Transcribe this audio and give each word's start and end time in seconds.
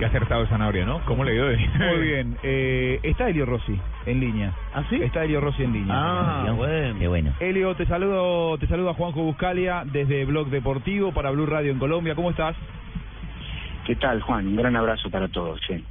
Qué 0.00 0.06
acertado 0.06 0.46
Zanahoria, 0.46 0.86
¿no? 0.86 1.04
¿Cómo 1.04 1.24
le 1.24 1.32
dio? 1.32 1.44
Muy 1.44 2.06
bien. 2.06 2.38
Eh, 2.42 3.00
está 3.02 3.28
Elio 3.28 3.44
Rossi 3.44 3.78
en 4.06 4.18
línea. 4.18 4.50
¿Ah, 4.72 4.82
sí? 4.88 4.96
Está 4.96 5.24
Elio 5.24 5.42
Rossi 5.42 5.62
en 5.62 5.74
línea. 5.74 5.94
Ah, 5.94 6.52
bueno. 6.56 6.98
Qué 6.98 7.06
bueno. 7.06 7.34
Elio, 7.38 7.74
te 7.74 7.84
saludo, 7.84 8.56
te 8.56 8.66
saluda 8.66 8.94
Juanjo 8.94 9.20
Buscalia 9.22 9.82
desde 9.84 10.24
Blog 10.24 10.48
Deportivo 10.48 11.12
para 11.12 11.30
Blue 11.30 11.44
Radio 11.44 11.70
en 11.70 11.78
Colombia. 11.78 12.14
¿Cómo 12.14 12.30
estás? 12.30 12.56
¿Qué 13.86 13.94
tal, 13.96 14.22
Juan? 14.22 14.46
Un 14.46 14.56
gran 14.56 14.74
abrazo 14.74 15.10
para 15.10 15.28
todos. 15.28 15.60
Sí. 15.68 15.84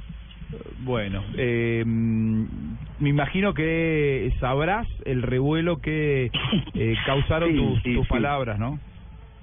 Bueno, 0.80 1.22
eh, 1.36 1.84
me 1.86 3.08
imagino 3.08 3.54
que 3.54 4.34
sabrás 4.40 4.88
el 5.04 5.22
revuelo 5.22 5.80
que 5.80 6.32
eh, 6.74 6.96
causaron 7.06 7.50
Sí, 7.52 7.56
tus, 7.56 7.82
sí, 7.84 7.94
tus 7.94 8.06
sí. 8.08 8.12
palabras, 8.12 8.58
¿no? 8.58 8.80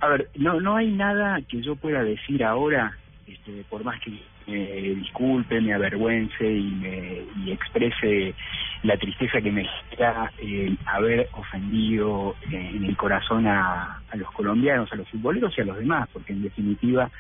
A 0.02 0.10
ver, 0.10 0.28
no, 0.36 0.60
no 0.60 0.76
hay 0.76 0.92
nada 0.92 1.40
que 1.48 1.62
yo 1.62 1.78
pueda 1.78 2.04
decir 2.04 2.44
ahora, 2.44 2.98
este, 3.26 3.64
por 3.70 3.86
más 3.86 3.98
que 4.02 4.12
me 4.48 4.96
disculpe, 4.96 5.60
me 5.60 5.74
avergüence 5.74 6.50
y, 6.50 6.72
me, 6.72 7.24
y 7.44 7.52
exprese 7.52 8.34
la 8.84 8.98
tristeza 8.98 9.42
que 9.42 9.52
me 9.52 9.66
genera 9.66 10.32
el 10.38 10.78
haber 10.86 11.28
ofendido 11.34 12.36
eh, 12.50 12.72
en 12.76 12.86
el 12.86 12.96
corazón 12.96 13.46
a, 13.48 14.02
los 14.14 14.32
colombianos, 14.32 14.92
a 14.92 14.96
los 14.96 15.08
futboleros 15.10 15.54
y 15.58 15.62
a 15.62 15.66
los 15.66 15.78
demás, 15.78 16.08
porque 16.14 16.34
en 16.34 16.44
definitiva 16.44 17.12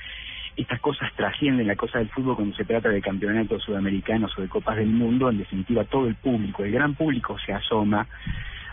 estas 0.55 0.79
cosas 0.79 1.11
trascienden 1.15 1.67
la 1.67 1.75
cosa 1.75 1.99
del 1.99 2.09
fútbol 2.09 2.37
cuando 2.37 2.55
se 2.55 2.65
trata 2.65 2.89
de 2.89 3.01
campeonatos 3.01 3.61
sudamericanos 3.63 4.35
o 4.37 4.41
de 4.41 4.47
copas 4.47 4.77
del 4.77 4.87
mundo, 4.87 5.29
en 5.29 5.39
definitiva 5.39 5.83
todo 5.83 6.07
el 6.07 6.15
público, 6.15 6.63
el 6.63 6.71
gran 6.71 6.95
público 6.95 7.37
se 7.45 7.53
asoma 7.53 8.07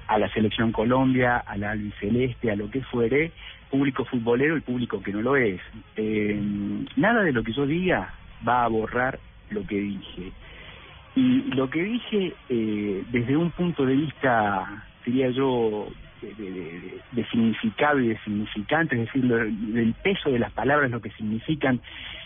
a 0.07 0.19
la 0.19 0.29
selección 0.33 0.71
Colombia, 0.71 1.39
a 1.39 1.57
la 1.57 1.73
albiceleste, 1.73 2.51
a 2.51 2.57
lo 2.57 2.71
que 2.71 2.83
fuere, 2.83 3.33
público 3.71 4.05
futbolero 4.05 4.57
y 4.57 4.61
público 4.61 5.03
que 5.03 5.13
no 5.13 5.23
lo 5.23 5.37
es. 5.37 5.61
Eh, 5.97 6.41
nada 6.97 7.23
de 7.23 7.33
lo 7.33 7.43
que 7.43 7.53
yo 7.53 7.67
diga 7.67 8.15
va 8.47 8.65
a 8.65 8.69
borrar 8.69 9.19
lo 9.51 9.67
que 9.67 9.77
dije. 9.79 10.33
Y 11.17 11.43
lo 11.55 11.71
que 11.71 11.83
dije 11.83 12.33
eh, 12.49 13.05
desde 13.11 13.37
un 13.37 13.51
punto 13.53 13.87
de 13.87 13.95
vista, 13.95 14.85
diría 15.07 15.31
yo, 15.31 15.89
de, 16.23 17.27
significado 17.31 18.01
y 18.01 18.09
de 18.09 18.19
significante, 18.21 18.97
es 18.97 19.07
decir, 19.07 19.25
lo- 19.25 19.37
del 19.37 19.95
peso 20.03 20.31
de 20.31 20.39
las 20.39 20.53
palabras, 20.53 20.91
lo 20.91 21.01
que 21.01 21.11
significan 21.11 21.81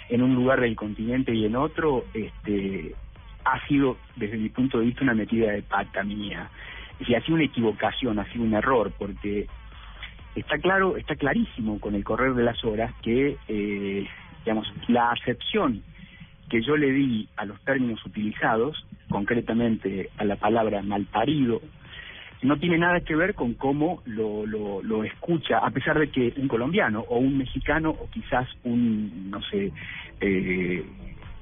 en 0.09 0.23
un 0.23 0.35
lugar 0.35 0.61
del 0.61 0.77
continente 0.77 1.35
y 1.35 1.45
en 1.45 1.57
otro, 1.57 2.05
este, 2.15 2.95
ha 3.45 3.67
sido, 3.67 3.97
desde 4.17 4.37
mi 4.37 4.49
punto 4.49 4.79
de 4.79 4.87
vista, 4.87 5.03
una 5.05 5.15
metida 5.15 5.51
de 5.53 5.63
pata 5.63 6.03
mía. 6.03 6.51
Es 7.01 7.09
ha 7.15 7.21
sido 7.21 7.35
una 7.37 7.45
equivocación, 7.45 8.19
ha 8.19 8.31
sido 8.33 8.45
un 8.45 8.55
error, 8.55 8.93
porque 8.99 9.47
está 10.35 10.59
claro, 10.59 10.97
está 10.97 11.15
clarísimo 11.17 11.79
con 11.81 11.95
el 11.95 12.05
correr 12.05 12.35
de 12.35 12.43
las 12.45 12.63
horas 12.65 12.93
que, 13.03 13.37
eh, 13.49 14.07
digamos, 14.45 14.73
la 14.89 15.11
acepción 15.11 15.83
que 16.49 16.63
yo 16.63 16.77
le 16.77 16.91
di 16.93 17.29
a 17.37 17.45
los 17.45 17.61
términos 17.61 18.05
utilizados, 18.05 18.87
concretamente 19.09 20.11
a 20.17 20.25
la 20.25 20.37
palabra 20.37 20.83
malparido, 20.83 21.61
no 22.43 22.57
tiene 22.59 22.79
nada 22.79 23.01
que 23.01 23.17
ver 23.17 23.35
con 23.35 23.55
cómo 23.55 24.03
lo, 24.07 24.47
lo, 24.47 25.05
escucha, 25.05 25.59
a 25.59 25.71
pesar 25.71 25.99
de 25.99 26.11
que 26.11 26.33
un 26.37 26.49
colombiano 26.49 27.05
o 27.09 27.19
un 27.19 27.37
mexicano 27.37 27.91
o 27.91 28.09
quizás 28.11 28.49
un, 28.65 29.31
no 29.31 29.43
sé, 29.43 29.73
eh, 30.21 30.85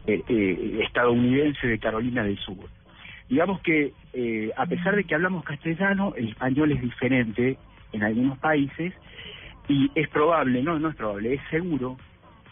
eh, 0.07 0.23
eh, 0.29 0.81
estadounidense 0.85 1.67
de 1.67 1.79
Carolina 1.79 2.23
del 2.23 2.39
Sur. 2.39 2.69
Digamos 3.29 3.61
que 3.61 3.93
a 4.57 4.67
pesar 4.67 4.97
de 4.97 5.05
que 5.05 5.15
hablamos 5.15 5.45
castellano, 5.45 6.15
el 6.17 6.29
español 6.29 6.73
es 6.73 6.81
diferente 6.81 7.59
en 7.93 8.03
algunos 8.03 8.39
países 8.39 8.95
y 9.69 9.91
es 9.95 10.09
probable, 10.09 10.63
no, 10.63 10.79
no 10.79 10.91
es 10.91 10.97
probable, 10.97 11.35
es 11.35 11.41
seguro 11.51 11.97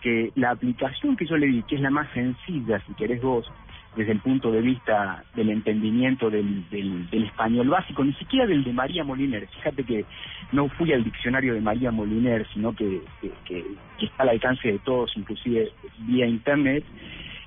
que 0.05 0.33
la 0.37 0.51
aplicación 0.51 1.17
que 1.17 1.25
yo 1.25 1.39
le 1.39 1.47
di, 1.47 1.63
que 1.63 1.77
es 1.77 1.81
la 1.81 1.89
más 1.89 2.11
sencilla, 2.13 2.79
si 2.87 2.93
querés 2.95 3.23
vos, 3.23 3.51
desde 3.97 4.13
el 4.13 4.21
punto 4.21 4.53
de 4.53 4.61
vista 4.61 5.25
del 5.35 5.49
entendimiento 5.49 6.29
del, 6.29 6.69
del, 6.69 7.09
del 7.09 7.25
español 7.25 7.71
básico, 7.71 8.05
ni 8.05 8.13
siquiera 8.13 8.47
del 8.47 8.65
de 8.65 8.75
María 8.75 9.03
Moliner. 9.03 9.49
Fíjate 9.49 9.83
que 9.83 10.05
no 10.53 10.69
fui 10.69 10.93
al 10.93 11.05
diccionario 11.05 11.55
de 11.55 11.63
María 11.63 11.91
Moliner, 11.91 12.47
sino 12.53 12.75
que, 12.75 13.01
que, 13.23 13.33
que- 13.47 13.65
está 13.99 14.25
al 14.25 14.29
alcance 14.31 14.71
de 14.71 14.79
todos, 14.81 15.17
inclusive 15.17 15.71
vía 16.01 16.27
internet. 16.27 16.85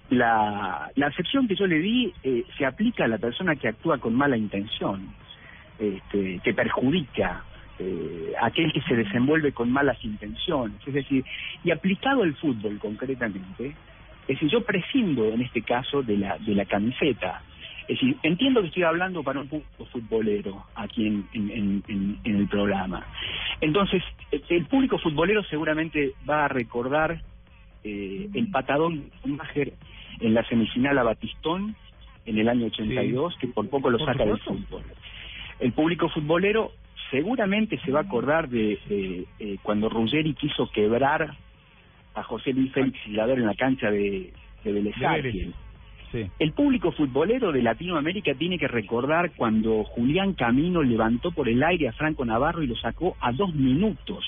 La, 0.09 0.89
la 0.95 1.07
acepción 1.07 1.47
que 1.47 1.55
yo 1.55 1.67
le 1.67 1.77
di 1.77 2.11
eh, 2.23 2.43
se 2.57 2.65
aplica 2.65 3.05
a 3.05 3.07
la 3.07 3.19
persona 3.19 3.55
que 3.55 3.67
actúa 3.67 3.99
con 3.99 4.15
mala 4.15 4.35
intención, 4.37 5.13
este, 5.77 6.39
que 6.43 6.53
perjudica, 6.55 7.43
eh, 7.79 8.33
aquel 8.41 8.71
que 8.73 8.81
se 8.81 8.95
desenvuelve 8.95 9.51
con 9.51 9.71
malas 9.71 10.03
intenciones. 10.03 10.75
Es 10.85 10.93
decir, 10.93 11.23
y 11.63 11.71
aplicado 11.71 12.23
al 12.23 12.35
fútbol 12.35 12.79
concretamente, 12.79 13.67
es 13.67 14.27
decir, 14.27 14.49
yo 14.49 14.61
prescindo 14.63 15.25
en 15.33 15.41
este 15.41 15.61
caso 15.61 16.01
de 16.03 16.17
la, 16.17 16.37
de 16.39 16.53
la 16.55 16.65
camiseta. 16.65 17.41
Es 17.87 17.99
decir, 17.99 18.17
entiendo 18.23 18.61
que 18.61 18.67
estoy 18.67 18.83
hablando 18.83 19.23
para 19.23 19.39
un 19.39 19.47
público 19.47 19.85
futbolero 19.85 20.65
aquí 20.75 21.07
en, 21.07 21.25
en, 21.33 21.49
en- 21.51 21.83
en- 21.87 22.19
en 22.25 22.35
el 22.35 22.47
programa. 22.47 23.05
Entonces, 23.61 24.03
el- 24.49 24.65
público 24.65 24.97
futbolero 24.99 25.41
seguramente 25.43 26.11
va 26.29 26.45
a 26.45 26.47
recordar 26.49 27.21
eh, 27.85 28.27
el 28.33 28.49
patadón 28.51 29.09
de 29.23 29.73
en 30.19 30.33
la 30.33 30.43
semifinal 30.49 30.97
a 30.97 31.03
Batistón 31.03 31.75
en 32.25 32.37
el 32.39 32.49
año 32.49 32.65
82, 32.65 33.37
que 33.37 33.47
por 33.47 33.69
poco 33.69 33.89
lo 33.89 33.97
Por 33.99 34.07
saca 34.07 34.25
del 34.25 34.37
fútbol. 34.39 34.83
El 35.61 35.71
público 35.71 36.09
futbolero 36.09 36.73
seguramente 37.11 37.79
se 37.79 37.91
va 37.91 37.99
a 37.99 38.03
acordar 38.03 38.49
de 38.49 38.79
eh, 38.89 39.25
eh, 39.39 39.57
cuando 39.61 39.89
Ruggeri 39.89 40.33
quiso 40.33 40.69
quebrar 40.69 41.35
a 42.13 42.23
José 42.23 42.53
Luis 42.53 42.71
Félix 42.73 42.99
Gilaver 43.01 43.39
en 43.39 43.45
la 43.45 43.55
cancha 43.55 43.91
de, 43.91 44.33
de 44.63 44.71
Vélez. 44.71 44.95
Sí. 46.11 46.25
El 46.39 46.53
público 46.53 46.93
futbolero 46.93 47.51
de 47.51 47.61
Latinoamérica 47.61 48.33
tiene 48.33 48.57
que 48.57 48.67
recordar 48.67 49.31
cuando 49.35 49.83
Julián 49.83 50.33
Camino 50.33 50.81
levantó 50.81 51.31
por 51.31 51.49
el 51.49 51.61
aire 51.61 51.89
a 51.89 51.93
Franco 51.93 52.23
Navarro 52.23 52.63
y 52.63 52.67
lo 52.67 52.77
sacó 52.77 53.17
a 53.19 53.33
dos 53.33 53.53
minutos 53.53 54.23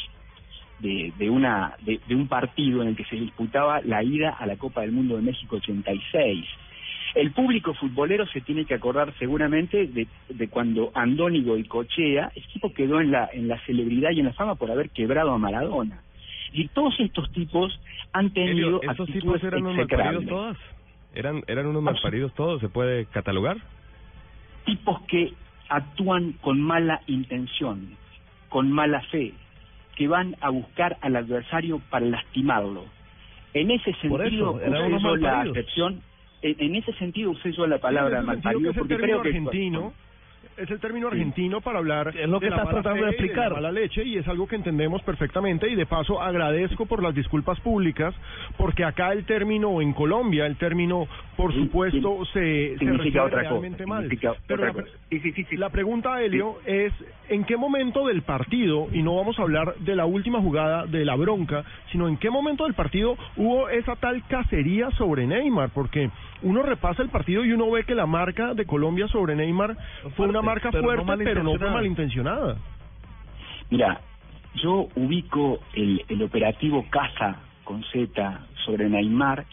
de, 0.80 1.14
de 1.18 1.30
una 1.30 1.76
de, 1.82 2.00
de 2.08 2.16
un 2.16 2.28
partido 2.28 2.82
en 2.82 2.90
el 2.90 2.96
que 2.96 3.06
se 3.06 3.16
disputaba 3.16 3.82
la 3.82 4.04
ida 4.04 4.32
a 4.32 4.46
la 4.46 4.58
Copa 4.58 4.82
del 4.82 4.92
Mundo 4.92 5.16
de 5.16 5.22
México 5.22 5.56
86. 5.56 6.46
El 7.16 7.32
público 7.32 7.74
futbolero 7.74 8.28
se 8.28 8.42
tiene 8.42 8.66
que 8.66 8.76
acordar 8.76 9.14
seguramente 9.18 9.88
de, 9.88 10.08
de 10.30 10.48
cuando 10.48 10.92
Andónigo 10.94 11.58
y 11.58 11.64
Cochea, 11.64 12.32
el 12.36 12.44
tipo 12.48 12.74
quedó 12.74 13.02
en 13.02 13.12
la 13.12 13.30
en 13.34 13.48
la 13.48 13.60
celebridad 13.66 14.12
y 14.12 14.20
en 14.20 14.28
la 14.28 14.34
fama 14.34 14.56
por 14.56 14.70
haber 14.70 14.90
quebrado 14.92 15.32
a 15.32 15.38
Maradona. 15.38 16.02
Y 16.54 16.68
todos 16.70 17.00
estos 17.00 17.32
tipos 17.32 17.80
han 18.14 18.32
tenido 18.32 18.82
¿Estos 18.82 19.08
actitudes 19.08 19.22
tipos 19.22 19.44
eran 19.44 19.62
unos 19.62 19.78
malparidos 19.78 20.26
todos? 20.26 20.58
¿Eran, 21.16 21.44
¿Eran 21.48 21.66
unos 21.68 21.84
malparidos 21.84 22.34
todos? 22.34 22.62
¿Se 22.62 22.70
puede 22.70 23.06
catalogar? 23.08 23.58
tipos 24.70 25.02
que 25.08 25.34
actúan 25.68 26.34
con 26.42 26.62
mala 26.62 27.02
intención, 27.08 27.98
con 28.50 28.72
mala 28.72 29.02
fe, 29.12 29.34
que 29.96 30.08
van 30.08 30.36
a 30.42 30.50
buscar 30.50 30.98
al 31.02 31.16
adversario 31.16 31.82
para 31.90 32.06
lastimarlo. 32.06 32.86
En 33.54 33.72
ese 33.72 33.94
Por 34.08 34.22
sentido, 34.22 34.60
eso, 34.62 35.16
la 35.18 35.42
acepción, 35.42 36.02
en, 36.42 36.56
en 36.60 36.76
ese 36.76 36.94
sentido 36.94 37.32
usé 37.32 37.52
yo 37.52 37.68
la 37.68 37.80
palabra 37.80 38.22
malparido 38.22 38.74
porque 38.74 38.98
creo 38.98 39.22
que 39.22 39.30
argentino 39.30 39.94
es 40.60 40.70
el 40.72 40.80
término 40.80 41.08
argentino 41.08 41.62
para 41.62 41.80
hablar 41.80 42.16
Es 42.16 42.28
lo 42.30 42.40
que 42.40 42.46
de 42.48 42.52
la 42.52 42.58
mala 42.58 42.82
tratando 42.82 43.04
de 43.06 43.12
y 43.12 43.14
explicar. 43.14 43.50
la 43.50 43.56
mala 43.56 43.72
leche 43.72 44.04
y 44.04 44.18
es 44.18 44.28
algo 44.28 44.48
que 44.48 44.56
entendemos 44.56 45.02
perfectamente 45.04 45.68
y 45.70 45.76
de 45.76 45.86
paso 45.86 46.22
agradezco 46.22 46.86
por 46.86 47.02
las 47.04 47.16
disculpas 47.16 47.60
públicas 47.62 48.14
porque 48.58 48.84
acá 48.84 49.12
el 49.14 49.26
término 49.26 49.82
en 49.82 49.94
Colombia 49.94 50.46
el 50.46 50.56
término 50.58 51.08
por 51.36 51.54
Sí, 51.54 51.60
supuesto 51.64 52.26
se, 52.26 52.74
se 52.74 52.78
significa 52.80 52.98
refiere 52.98 53.20
otra 53.22 53.38
cosa, 53.40 53.50
realmente 53.52 53.86
mal 53.86 54.04
significa 54.04 54.34
pero 54.48 54.64
otra 54.64 54.68
la, 54.68 54.84
cosa. 54.84 54.98
Sí, 55.10 55.20
sí, 55.22 55.32
sí, 55.32 55.44
sí. 55.50 55.58
la 55.58 55.70
pregunta 55.70 56.22
Helio 56.22 56.58
es 56.66 56.94
en 57.30 57.44
qué 57.46 57.58
momento 57.58 58.08
del 58.08 58.22
partido 58.24 58.88
y 58.92 59.02
no 59.04 59.16
vamos 59.16 59.40
a 59.40 59.44
hablar 59.44 59.76
de 59.80 59.96
la 59.96 60.06
última 60.06 60.40
jugada 60.42 60.86
de 60.86 61.06
la 61.06 61.16
bronca 61.16 61.64
sino 61.92 62.08
en 62.08 62.18
qué 62.18 62.30
momento 62.30 62.66
del 62.66 62.74
partido 62.74 63.18
hubo 63.38 63.70
esa 63.70 63.96
tal 63.96 64.24
cacería 64.28 64.90
sobre 64.92 65.26
Neymar 65.28 65.70
porque 65.74 66.10
uno 66.42 66.64
repasa 66.64 67.02
el 67.04 67.10
partido 67.10 67.44
y 67.44 67.52
uno 67.52 67.70
ve 67.70 67.84
que 67.84 67.96
la 67.96 68.06
marca 68.06 68.54
de 68.54 68.66
Colombia 68.66 69.08
sobre 69.10 69.36
Neymar 69.36 69.76
fue 70.16 70.28
una 70.28 70.42
marca 70.50 70.72
pero 70.72 70.82
no 70.82 71.06
fuerte 71.06 71.24
pero 71.24 71.44
no 71.44 71.58
fue 71.58 71.70
malintencionada. 71.70 72.58
Mira, 73.70 74.02
yo 74.56 74.88
ubico 74.96 75.60
el, 75.74 76.04
el 76.08 76.24
operativo 76.24 76.86
Caza 76.90 77.38
con 77.64 77.84
Z 77.84 78.40
sobre 78.66 78.90
Neymar 78.90 79.46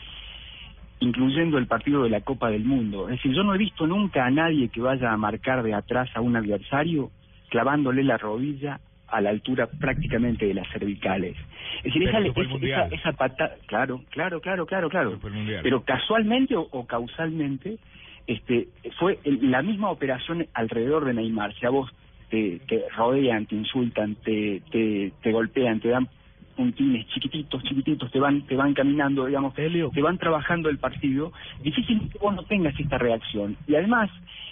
incluyendo 1.01 1.59
el 1.59 1.67
partido 1.67 2.03
de 2.03 2.11
la 2.11 2.21
Copa 2.23 2.51
del 2.51 2.65
Mundo. 2.65 3.09
Es 3.09 3.17
decir, 3.17 3.33
yo 3.35 3.43
no 3.43 3.55
he 3.55 3.59
visto 3.59 3.87
nunca 3.87 4.25
a 4.25 4.31
nadie 4.31 4.69
que 4.69 4.81
vaya 4.81 5.13
a 5.13 5.17
marcar 5.17 5.63
de 5.63 5.75
atrás 5.75 6.09
a 6.15 6.21
un 6.21 6.37
adversario 6.37 7.11
clavándole 7.51 8.03
la 8.03 8.17
rodilla 8.17 8.81
a 9.09 9.21
la 9.21 9.31
altura 9.31 9.69
prácticamente 9.69 10.47
de 10.47 10.55
las 10.55 10.67
cervicales. 10.73 11.37
Es 11.85 11.95
decir, 11.95 12.09
esa, 12.09 12.19
esa, 12.19 12.87
esa, 12.95 13.13
patada, 13.13 13.57
claro, 13.67 14.03
claro, 14.11 14.41
claro, 14.41 14.67
claro, 14.67 14.89
claro. 14.89 15.19
Pero 15.63 15.85
casualmente 15.85 16.57
o, 16.57 16.63
o 16.63 16.87
causalmente, 16.87 17.79
este, 18.27 18.69
fue 18.99 19.19
el- 19.25 19.51
la 19.51 19.63
misma 19.63 19.91
operación 19.91 20.47
alrededor 20.55 21.05
de 21.05 21.15
Neymar. 21.15 21.55
Si 21.55 21.67
a 21.67 21.71
vos 21.71 21.91
te, 22.29 22.61
te 22.67 22.85
rodean, 22.97 23.47
te 23.47 23.55
insultan, 23.55 24.17
te, 24.17 24.63
te, 24.71 25.13
te 25.23 25.33
golpean, 25.33 25.81
te 25.81 25.89
dan 25.89 26.09
puntines 26.57 27.07
chiquititos, 27.09 27.63
chiquititos, 27.65 28.11
te 28.11 28.19
van, 28.19 28.47
te 28.47 28.57
van 28.57 28.73
caminando, 28.75 29.27
digamos, 29.27 29.55
te 29.55 30.03
van 30.03 30.19
trabajando 30.19 30.71
el 30.71 30.79
partido, 30.79 31.33
difícilmente 31.63 32.19
vos 32.19 32.35
no 32.35 32.45
tengas 32.45 32.79
esta 32.81 32.99
reacción. 32.99 33.57
Y 33.67 33.75
además, 33.75 34.11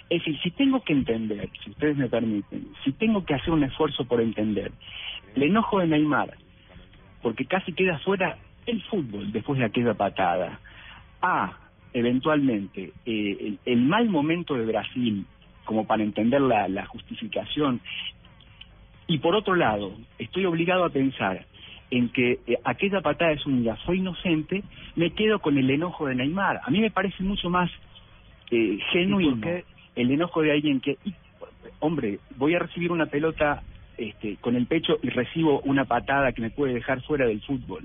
es 0.09 0.19
decir, 0.19 0.39
si 0.41 0.51
tengo 0.51 0.83
que 0.83 0.93
entender, 0.93 1.49
si 1.63 1.71
ustedes 1.71 1.97
me 1.97 2.07
permiten, 2.07 2.67
si 2.83 2.91
tengo 2.93 3.25
que 3.25 3.33
hacer 3.33 3.51
un 3.53 3.63
esfuerzo 3.63 4.05
por 4.05 4.21
entender, 4.21 4.71
el 5.35 5.43
enojo 5.43 5.79
de 5.79 5.87
Neymar, 5.87 6.35
porque 7.21 7.45
casi 7.45 7.73
queda 7.73 7.97
fuera 7.99 8.37
el 8.67 8.81
fútbol 8.83 9.31
después 9.31 9.59
de 9.59 9.65
aquella 9.65 9.95
patada, 9.95 10.59
a, 11.21 11.57
eventualmente, 11.95 12.91
eh, 13.05 13.37
el, 13.39 13.59
el 13.65 13.81
mal 13.83 14.09
momento 14.09 14.53
de 14.55 14.65
Brasil, 14.65 15.25
como 15.63 15.87
para 15.87 16.03
entender 16.03 16.41
la, 16.41 16.67
la 16.67 16.85
justificación, 16.85 17.79
y 19.07 19.19
por 19.19 19.33
otro 19.33 19.55
lado, 19.55 19.93
estoy 20.19 20.45
obligado 20.45 20.83
a 20.83 20.89
pensar 20.89 21.45
en 21.91 22.09
que 22.09 22.39
eh, 22.47 22.57
aquella 22.65 22.99
patada 22.99 23.31
de 23.31 23.39
Zúñiga 23.39 23.77
fue 23.85 23.97
inocente, 23.97 24.61
me 24.95 25.11
quedo 25.11 25.39
con 25.39 25.57
el 25.57 25.69
enojo 25.69 26.07
de 26.07 26.15
Neymar. 26.15 26.59
A 26.65 26.69
mí 26.69 26.81
me 26.81 26.91
parece 26.91 27.23
mucho 27.23 27.49
más 27.49 27.71
eh, 28.51 28.77
genuino 28.91 29.47
el 29.95 30.11
enojo 30.11 30.41
de 30.41 30.51
alguien 30.51 30.81
que, 30.81 30.97
y, 31.05 31.13
hombre, 31.79 32.19
voy 32.35 32.55
a 32.55 32.59
recibir 32.59 32.91
una 32.91 33.05
pelota 33.05 33.63
este, 33.97 34.35
con 34.41 34.57
el 34.57 34.65
pecho 34.65 34.97
y 35.01 35.09
recibo 35.09 35.61
una 35.61 35.85
patada 35.85 36.33
que 36.33 36.41
me 36.41 36.49
puede 36.49 36.73
dejar 36.73 37.01
fuera 37.03 37.25
del 37.25 37.41
fútbol. 37.41 37.83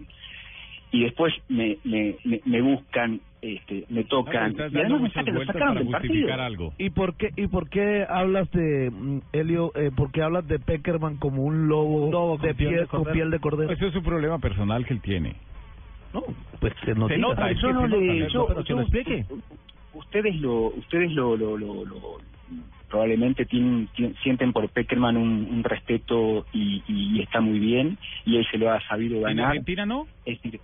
Y 0.93 1.05
después 1.05 1.33
me, 1.49 1.79
me, 1.85 2.17
me, 2.25 2.41
me 2.45 2.61
buscan, 2.63 3.21
este, 3.43 3.85
me 3.91 4.05
tocan, 4.05 4.55
y 4.59 4.79
además 4.79 5.03
me 5.03 5.11
sacan, 5.11 5.47
sacaron 5.47 5.77
del 5.77 5.89
partido. 5.89 6.35
algo. 6.35 6.73
¿Y 6.79 6.91
por 6.91 7.15
qué 7.17 7.31
y 7.37 7.47
por 7.47 7.69
qué 7.71 8.05
hablas 8.09 8.51
de 8.51 8.91
mm, 8.91 9.21
Elio? 9.33 9.73
Eh, 9.77 9.91
¿Por 9.95 10.11
qué 10.11 10.23
hablas 10.23 10.47
de 10.49 10.59
Peckerman 10.59 11.17
como 11.19 11.45
un 11.45 11.69
lobo, 11.69 12.39
de 12.39 12.55
piel, 12.55 12.87
con 12.89 13.05
piel 13.05 13.31
de 13.31 13.39
cordero? 13.39 13.73
Eso 13.73 13.87
es 13.87 13.95
un 13.95 14.03
problema 14.03 14.39
personal 14.41 14.85
que 14.85 14.95
él 14.95 15.01
tiene. 15.01 15.37
No, 16.13 16.25
pues 16.59 16.73
se 16.85 16.95
nos 16.95 17.09
Se 17.09 17.19
nota, 17.19 17.47
Ah, 17.47 17.53
no 17.73 17.87
le, 17.87 18.29
yo, 18.31 18.47
pero 18.49 18.65
que 18.65 18.71
yo- 18.71 18.77
lo 18.77 18.83
explique. 18.83 19.25
ustedes 19.93 20.37
lo, 20.41 20.67
ustedes 20.75 21.13
lo, 21.13 21.37
lo, 21.37 21.57
lo, 21.57 21.85
lo- 21.85 22.19
probablemente 22.89 23.47
tienen, 23.47 23.89
tien- 23.97 24.17
sienten 24.25 24.53
por 24.53 24.69
Peckerman 24.71 25.17
un, 25.17 25.47
un 25.49 25.63
respeto 25.63 26.45
y, 26.53 26.83
y 26.89 27.23
está 27.23 27.41
muy 27.41 27.61
bien 27.61 27.97
y 28.27 28.37
él 28.39 28.47
se 28.51 28.59
lo 28.59 28.73
ha 28.73 28.81
sabido 28.89 29.19
¿En 29.19 29.37
ganar. 29.37 29.47
Argentina 29.51 29.87
no? 29.87 30.09
Es 30.25 30.43
decir, 30.43 30.61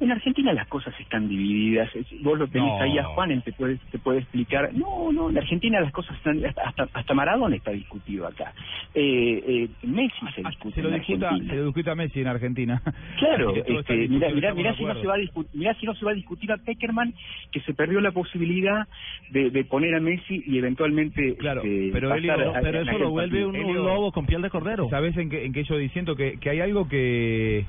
en 0.00 0.10
Argentina 0.10 0.52
las 0.52 0.66
cosas 0.68 0.94
están 1.00 1.28
divididas. 1.28 1.88
Vos 2.22 2.38
lo 2.38 2.46
tenés 2.48 2.68
No. 2.68 2.80
ahí 2.82 2.98
a 2.98 3.04
Juan, 3.04 3.30
él 3.30 3.42
te 3.42 3.52
puede, 3.52 3.78
te 3.90 3.98
puede 3.98 4.18
explicar. 4.20 4.72
No, 4.74 5.12
no, 5.12 5.30
en 5.30 5.38
Argentina 5.38 5.80
las 5.80 5.92
cosas 5.92 6.16
están. 6.16 6.40
Hasta, 6.64 6.88
hasta 6.92 7.14
Maradona 7.14 7.56
está 7.56 7.70
discutido 7.70 8.26
acá. 8.26 8.52
Eh, 8.94 9.42
eh, 9.46 9.68
Messi 9.86 10.26
se 10.34 10.42
discute 10.42 10.74
Se 10.76 10.82
lo 10.82 10.88
en 10.90 10.94
discuta, 10.98 11.28
Argentina. 11.28 11.52
se 11.54 11.58
lo 11.60 11.66
discuta 11.66 11.92
a 11.92 11.94
Messi 11.94 12.20
en 12.20 12.26
Argentina. 12.26 12.82
Claro, 13.18 13.54
este, 13.66 14.08
mira 14.08 14.28
de 14.52 14.74
si 14.76 14.84
no 14.84 14.94
se 15.00 15.06
va 15.06 15.14
a 15.14 15.18
discutir, 15.18 15.50
mira 15.58 15.74
si 15.74 15.86
no 15.86 15.94
se 15.94 16.04
va 16.04 16.10
a 16.10 16.14
discutir 16.14 16.50
a 16.52 16.56
Peckerman 16.58 17.14
que 17.52 17.60
se 17.60 17.72
perdió 17.74 18.00
la 18.00 18.10
posibilidad 18.12 18.86
de, 19.30 19.50
de 19.50 19.64
poner 19.64 19.94
a 19.94 20.00
Messi 20.00 20.42
y 20.46 20.58
eventualmente 20.58 21.36
Claro, 21.36 21.62
este, 21.62 21.90
pero 21.92 22.08
pasar 22.10 22.18
Elio, 22.18 22.32
a- 22.54 22.60
Pero 22.60 22.78
a 22.78 22.82
eso 22.82 22.98
lo 22.98 23.10
vuelve 23.10 23.46
un, 23.46 23.56
un 23.56 23.74
lobo 23.76 24.12
con 24.12 24.26
piel 24.26 24.42
de 24.42 24.50
cordero. 24.50 24.88
¿Sabes 24.90 25.16
en 25.16 25.30
qué, 25.30 25.44
en 25.44 25.52
qué 25.52 25.64
yo 25.64 25.76
diciendo 25.76 26.16
que, 26.16 26.38
que 26.38 26.50
hay 26.50 26.60
algo 26.60 26.88
que 26.88 27.64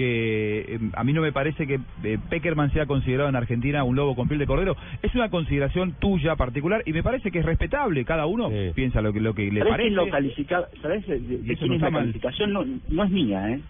que 0.00 0.60
eh, 0.66 0.78
a 0.94 1.04
mí 1.04 1.12
no 1.12 1.20
me 1.20 1.30
parece 1.30 1.66
que 1.66 1.78
eh, 2.04 2.16
Peckerman 2.30 2.72
sea 2.72 2.86
considerado 2.86 3.28
en 3.28 3.36
Argentina 3.36 3.84
un 3.84 3.96
lobo 3.96 4.16
con 4.16 4.28
piel 4.28 4.38
de 4.40 4.46
cordero. 4.46 4.74
Es 5.02 5.14
una 5.14 5.28
consideración 5.28 5.92
tuya 6.00 6.36
particular 6.36 6.82
y 6.86 6.94
me 6.94 7.02
parece 7.02 7.30
que 7.30 7.40
es 7.40 7.44
respetable. 7.44 8.06
Cada 8.06 8.24
uno 8.24 8.48
Sí. 8.48 8.70
piensa 8.74 9.02
lo 9.02 9.12
que 9.12 9.20
lo 9.20 9.34
que 9.34 9.50
le 9.52 9.58
¿Sabés 9.60 9.72
parece. 9.72 9.88
quién 9.88 9.96
lo 9.96 10.08
califica? 10.08 10.64
¿Sabés 10.80 11.06
de, 11.06 11.18
quién 11.18 11.68
no 11.68 11.74
es 11.74 11.80
la 11.82 11.90
mal. 11.90 12.00
calificación? 12.02 12.52
No, 12.54 12.64
no 12.88 13.04
es 13.04 13.10
mía, 13.10 13.50
¿eh? 13.50 13.60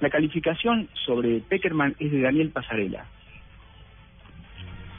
La 0.00 0.08
calificación 0.08 0.88
sobre 1.04 1.40
Peckerman 1.40 1.94
es 1.98 2.10
de 2.12 2.20
Daniel 2.22 2.48
Pasarela. 2.48 3.04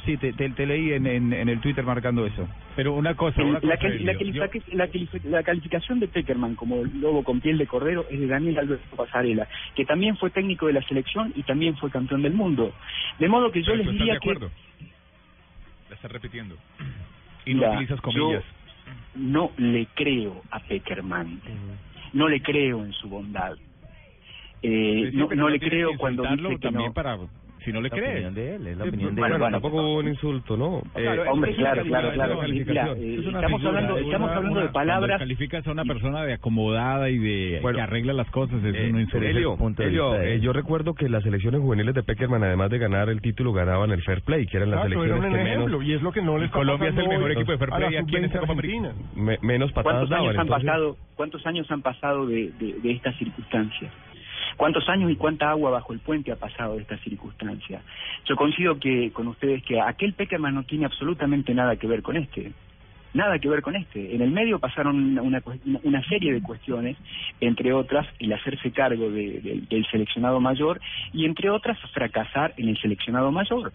Sí, 0.05 0.17
te, 0.17 0.31
te, 0.33 0.49
te 0.49 0.65
leí 0.65 0.93
en, 0.93 1.05
en, 1.05 1.33
en 1.33 1.49
el 1.49 1.59
Twitter 1.59 1.83
marcando 1.83 2.25
eso. 2.25 2.47
Pero 2.75 2.93
una 2.93 3.15
cosa, 3.15 3.43
una 3.43 3.59
la, 3.61 3.77
cosa, 3.77 3.89
la 3.89 4.13
yo- 4.13 5.43
calificación 5.43 5.99
de 5.99 6.07
Peckerman 6.07 6.55
como 6.55 6.83
lobo 6.83 7.23
con 7.23 7.41
piel 7.41 7.57
de 7.57 7.67
cordero 7.67 8.05
es 8.09 8.19
de 8.19 8.27
Daniel 8.27 8.57
Alberto 8.59 8.95
Pasarela, 8.95 9.47
que 9.75 9.85
también 9.85 10.15
fue 10.17 10.29
técnico 10.31 10.67
de 10.67 10.73
la 10.73 10.81
selección 10.83 11.33
y 11.35 11.43
también 11.43 11.75
fue 11.75 11.91
campeón 11.91 12.21
del 12.21 12.33
mundo. 12.33 12.73
De 13.19 13.27
modo 13.27 13.51
que 13.51 13.61
yo 13.61 13.73
pero 13.73 13.83
les 13.83 13.91
diría 13.91 14.13
de 14.13 14.19
que 14.19 14.29
acuerdo. 14.31 14.51
La 15.89 15.95
estás 15.95 16.11
repitiendo. 16.11 16.55
Y 17.45 17.53
no 17.53 17.69
utilizas 17.71 17.99
comillas. 18.01 18.43
Yo 19.15 19.19
no 19.21 19.51
le 19.57 19.85
creo 19.95 20.43
a 20.51 20.59
Peckerman. 20.61 21.41
No 22.13 22.27
le 22.29 22.41
creo 22.41 22.85
en 22.85 22.93
su 22.93 23.09
bondad. 23.09 23.57
Eh, 24.61 25.09
Sí, 25.11 25.17
no, 25.17 25.49
le 25.49 25.59
creo 25.59 25.97
cuando 25.97 26.23
dice 26.23 26.47
que 26.49 26.57
también 26.59 26.89
no. 26.89 26.93
para 26.93 27.17
si 27.63 27.71
no 27.73 27.81
le 27.81 27.89
La 27.89 27.95
crees. 27.95 28.11
opinión 28.11 28.33
de 28.33 28.55
él, 28.55 28.67
es 28.67 28.77
la 28.77 28.83
Sí, 28.83 28.89
opinión 28.89 29.15
de 29.15 29.21
bueno, 29.21 29.35
él. 29.35 29.41
bueno, 29.41 29.55
tampoco 29.55 29.81
hubo 29.83 29.97
un 29.99 30.07
insulto, 30.07 30.57
¿no? 30.57 30.81
Claro, 30.93 31.23
Eh, 31.25 31.27
Hombre, 31.29 31.51
es 31.51 31.57
claro, 31.57 31.83
claro, 31.83 32.11
claro. 32.13 32.43
es 32.43 32.49
Mira, 32.67 32.87
eh, 32.93 33.15
Es 33.19 33.25
estamos 33.25 33.47
figura, 33.61 33.67
hablando, 33.69 33.97
es 33.97 34.05
estamos 34.05 34.27
una- 34.29 34.37
hablando 34.37 34.59
de 34.61 34.67
palabras. 34.69 35.19
calificas 35.19 35.67
a 35.67 35.71
una 35.71 35.83
persona 35.85 36.23
de 36.23 36.33
acomodada 36.33 37.09
y 37.09 37.17
de 37.17 37.59
Bueno. 37.61 37.77
que 37.77 37.81
arregla 37.81 38.13
las 38.13 38.29
cosas, 38.31 38.63
es 38.63 38.75
Eh, 38.75 38.89
un 38.91 38.99
insulto. 39.01 39.25
Elio, 39.27 39.57
punto 39.57 39.81
de 39.83 39.89
Elio, 39.89 40.11
vista 40.11 40.25
eh, 40.25 40.39
yo 40.39 40.53
recuerdo 40.53 40.93
que 40.93 41.09
las 41.09 41.23
selecciones 41.23 41.61
juveniles 41.61 41.93
de 41.95 42.03
Peckerman, 42.03 42.43
además 42.43 42.69
de 42.69 42.77
ganar 42.79 43.09
el 43.09 43.21
título, 43.21 43.53
ganaban 43.53 43.91
el 43.91 44.01
fair 44.03 44.21
play, 44.21 44.45
que 44.47 44.57
eran 44.57 44.71
las 44.71 44.81
Claro, 44.81 44.91
era 44.91 44.99
selecciones 45.01 45.25
un 45.31 45.35
que 45.35 45.41
ejemplo, 45.51 45.65
menos, 45.77 45.87
y 45.87 45.93
es 45.93 46.01
lo 46.01 46.11
que 46.11 46.21
no 46.21 46.37
le 46.37 46.43
Y 46.43 46.45
está 46.45 46.57
Colombia 46.57 46.87
es 46.87 46.89
el 46.91 46.95
pasando 46.95 47.13
mejor 47.15 47.31
equipo 47.31 47.51
de 47.51 47.57
fair 47.57 47.69
la 47.69 47.75
play 47.77 47.95
aquí 47.97 48.15
en 48.15 48.25
esta 48.25 48.39
sub-20 48.39 48.39
Copa 48.39 48.53
América. 48.53 48.77
argentina. 48.87 49.09
me- 49.15 49.37
menos 49.41 49.71
patadas 49.71 50.07
¿Cuántos 50.09 50.11
años 50.17 50.33
daban. 50.35 50.39
han 50.39 50.47
pasado? 50.65 50.97
¿Cuántos 51.15 51.45
años 51.45 51.71
han 51.71 51.81
pasado 51.81 52.25
de 52.27 52.51
estas 52.85 53.15
circunstancias? 53.17 53.91
¿Cuántos 54.59 54.89
años 54.89 55.09
y 55.09 55.15
cuánta 55.15 55.49
agua 55.51 55.71
bajo 55.71 55.93
el 55.93 55.99
puente 55.99 56.33
ha 56.33 56.35
pasado 56.35 56.75
de 56.75 56.81
esta 56.81 56.97
circunstancia? 56.97 57.81
Yo 58.25 58.35
coincido 58.35 58.77
que 58.77 59.09
con 59.13 59.29
ustedes 59.29 59.63
que 59.63 59.79
aquel 59.79 60.11
Peckerman 60.11 60.53
no 60.53 60.63
tiene 60.63 60.83
absolutamente 60.83 61.53
nada 61.53 61.77
que 61.77 61.87
ver 61.87 62.01
con 62.01 62.17
este. 62.17 62.51
Nada 63.13 63.39
que 63.39 63.47
ver 63.47 63.61
con 63.61 63.77
este. 63.77 64.13
En 64.13 64.21
el 64.21 64.31
medio 64.31 64.59
pasaron 64.59 64.97
una, 64.97 65.21
una, 65.21 65.41
una 65.83 66.03
serie 66.09 66.33
de 66.33 66.41
cuestiones, 66.41 66.97
entre 67.39 67.71
otras 67.71 68.05
el 68.19 68.33
hacerse 68.33 68.71
cargo 68.73 69.09
de- 69.09 69.39
de- 69.39 69.61
del 69.69 69.85
seleccionado 69.89 70.41
mayor 70.41 70.81
y 71.13 71.23
entre 71.23 71.49
otras 71.49 71.79
fracasar 71.93 72.53
en 72.57 72.67
el 72.67 72.77
seleccionado 72.79 73.31
mayor. 73.31 73.71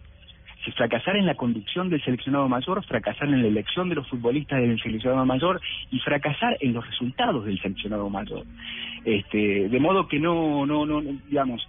Si 0.65 0.73
fracasar 0.73 1.17
en 1.17 1.27
la 1.27 1.35
conducción 1.35 1.91
del 1.91 2.03
seleccionado 2.03 2.49
mayor, 2.49 2.85
fracasar 2.85 3.29
en 3.29 3.43
la 3.43 3.49
elección 3.49 3.89
de 3.89 3.97
los 3.97 4.09
futbolistas 4.09 4.61
del 4.61 4.81
seleccionado 4.81 5.27
mayor 5.27 5.61
y 5.91 5.99
fracasar 6.01 6.57
en 6.61 6.73
los 6.73 6.87
resultados 6.87 7.45
del 7.45 7.61
seleccionado 7.61 8.09
mayor. 8.09 8.45
Este, 9.05 9.69
de 9.69 9.81
modo 9.81 10.09
que 10.09 10.19
no, 10.19 10.65
no, 10.65 10.87
no, 10.87 11.03
digamos, 11.03 11.67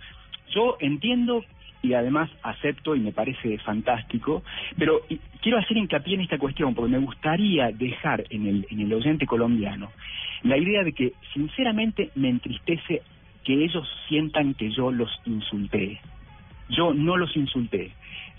yo 0.50 0.78
entiendo 0.80 1.44
y 1.82 1.94
además 1.94 2.30
acepto 2.42 2.96
y 2.96 3.00
me 3.00 3.12
parece 3.12 3.58
fantástico, 3.60 4.44
pero 4.78 5.02
quiero 5.42 5.60
hacer 5.60 5.78
hincapié 5.78 6.16
en 6.16 6.22
esta 6.22 6.40
cuestión 6.40 6.74
porque 6.74 6.92
me 6.92 7.00
gustaría 7.00 7.72
dejar 7.72 8.24
en 8.30 8.48
el, 8.48 8.68
en 8.72 8.80
el 8.80 8.94
oyente 8.94 9.28
colombiano 9.28 9.92
la 10.44 10.58
idea 10.58 10.84
de 10.84 10.94
que 10.94 11.14
sinceramente 11.34 12.12
me 12.16 12.30
entristece 12.30 13.02
que 13.44 13.64
ellos 13.64 13.88
sientan 14.08 14.54
que 14.54 14.72
yo 14.72 14.92
los 14.92 15.10
insulté. 15.26 16.00
Yo 16.70 16.94
no 16.94 17.18
los 17.18 17.36
insulté, 17.36 17.92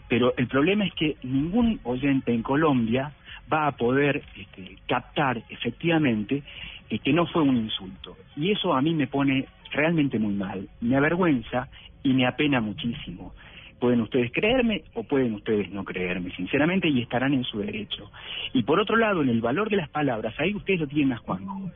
pero 0.09 0.35
el 0.37 0.47
problema 0.47 0.85
es 0.87 0.95
que 0.95 1.17
ningún 1.23 1.81
oyente 1.85 2.33
en 2.33 2.43
Colombia 2.43 3.13
va 3.53 3.67
a 3.67 3.73
poder 3.73 4.23
este, 4.37 4.77
captar 4.87 5.43
efectivamente 5.49 6.43
eh, 6.91 6.99
que 6.99 7.13
no 7.13 7.27
fue 7.27 7.43
un 7.43 7.57
insulto. 7.57 8.17
Y 8.37 8.53
eso 8.53 8.75
a 8.75 8.83
mí 8.83 8.95
me 8.95 9.07
pone 9.07 9.47
realmente 9.73 10.19
muy 10.19 10.35
mal, 10.35 10.69
me 10.81 10.97
avergüenza 10.97 11.69
y 12.03 12.13
me 12.13 12.27
apena 12.27 12.61
muchísimo. 12.61 13.35
Pueden 13.81 14.01
ustedes 14.01 14.33
creerme 14.33 14.85
o 14.95 15.03
pueden 15.03 15.35
ustedes 15.35 15.71
no 15.71 15.85
creerme, 15.85 16.31
sinceramente, 16.35 16.89
y 16.89 17.03
estarán 17.03 17.35
en 17.35 17.45
su 17.45 17.59
derecho. 17.59 18.11
Y 18.55 18.63
por 18.63 18.81
otro 18.81 18.97
lado, 18.97 19.23
en 19.23 19.29
el 19.29 19.43
valor 19.43 19.69
de 19.69 19.77
las 19.77 19.91
palabras, 19.91 20.35
ahí 20.39 20.55
ustedes 20.55 20.81
lo 20.81 20.87
tienen 20.87 21.13
a 21.13 21.19
Juanjo. 21.19 21.71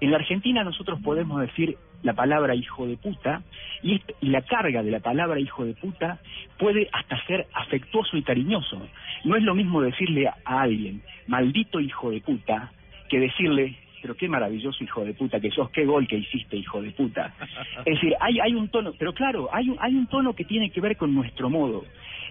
En 0.00 0.10
la 0.10 0.18
Argentina 0.18 0.62
nosotros 0.64 1.00
podemos 1.02 1.40
decir 1.40 1.76
la 2.02 2.12
palabra 2.12 2.54
hijo 2.54 2.86
de 2.86 2.96
puta 2.96 3.42
y, 3.82 3.94
est- 3.96 4.12
y 4.20 4.28
la 4.28 4.42
carga 4.42 4.82
de 4.82 4.90
la 4.90 5.00
palabra 5.00 5.40
hijo 5.40 5.64
de 5.64 5.74
puta 5.74 6.18
puede 6.58 6.88
hasta 6.92 7.20
ser 7.26 7.46
afectuoso 7.54 8.16
y 8.16 8.22
cariñoso. 8.22 8.86
No 9.24 9.36
es 9.36 9.42
lo 9.42 9.54
mismo 9.54 9.80
decirle 9.80 10.28
a, 10.28 10.36
a 10.44 10.62
alguien 10.62 11.02
maldito 11.26 11.80
hijo 11.80 12.10
de 12.10 12.20
puta 12.20 12.72
que 13.08 13.18
decirle 13.20 13.76
pero 14.02 14.14
qué 14.14 14.28
maravilloso 14.28 14.84
hijo 14.84 15.04
de 15.04 15.14
puta 15.14 15.40
que 15.40 15.50
sos, 15.50 15.68
qué 15.70 15.84
gol 15.84 16.06
que 16.06 16.16
hiciste 16.18 16.56
hijo 16.56 16.80
de 16.80 16.92
puta. 16.92 17.34
Es 17.84 17.94
decir, 17.94 18.14
hay, 18.20 18.38
hay 18.38 18.54
un 18.54 18.68
tono, 18.68 18.92
pero 18.96 19.12
claro, 19.12 19.48
hay 19.52 19.68
un, 19.68 19.78
hay 19.80 19.94
un 19.96 20.06
tono 20.06 20.32
que 20.34 20.44
tiene 20.44 20.70
que 20.70 20.80
ver 20.80 20.96
con 20.96 21.12
nuestro 21.12 21.50
modo. 21.50 21.84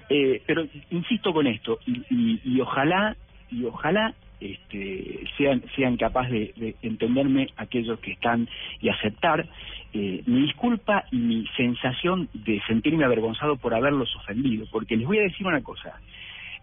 Eh, 0.08 0.42
pero 0.46 0.66
insisto 0.92 1.34
con 1.34 1.48
esto, 1.48 1.80
y, 1.86 2.02
y, 2.10 2.40
y 2.46 2.62
ojalá, 2.62 3.18
y 3.52 3.66
ojalá 3.66 4.14
este, 4.54 5.26
sean, 5.38 5.64
sean 5.76 5.98
capaces 5.98 6.32
de, 6.32 6.54
de 6.56 6.76
entenderme 6.82 7.50
aquellos 7.58 8.00
que 8.00 8.12
están 8.12 8.48
y 8.82 8.90
aceptar. 8.90 9.48
Eh, 9.94 10.24
mi 10.26 10.42
disculpa 10.42 11.06
y 11.12 11.18
mi 11.18 11.48
sensación 11.56 12.28
de 12.34 12.62
sentirme 12.68 13.06
avergonzado 13.06 13.56
por 13.56 13.74
haberlos 13.74 14.14
ofendido, 14.18 14.66
porque 14.72 14.98
les 14.98 15.08
voy 15.08 15.20
a 15.20 15.24
decir 15.24 15.48
una 15.48 15.62
cosa, 15.62 16.00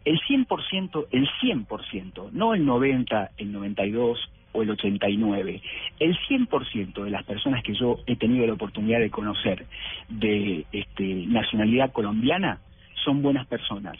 el 0.04 0.20
100%, 0.20 1.06
el 1.10 1.28
100%, 1.40 2.30
no 2.32 2.54
el 2.54 2.64
90, 2.64 3.30
el 3.38 3.52
92 3.52 4.30
o 4.52 4.62
el 4.62 4.70
89, 4.70 5.62
el 5.98 6.18
100% 6.28 7.04
de 7.04 7.10
las 7.10 7.24
personas 7.24 7.62
que 7.62 7.74
yo 7.74 8.00
he 8.06 8.16
tenido 8.16 8.46
la 8.46 8.52
oportunidad 8.52 9.00
de 9.00 9.10
conocer 9.10 9.64
de 10.08 10.66
este, 10.72 11.04
nacionalidad 11.26 11.92
colombiana 11.92 12.58
son 13.04 13.22
buenas 13.22 13.46
personas, 13.46 13.96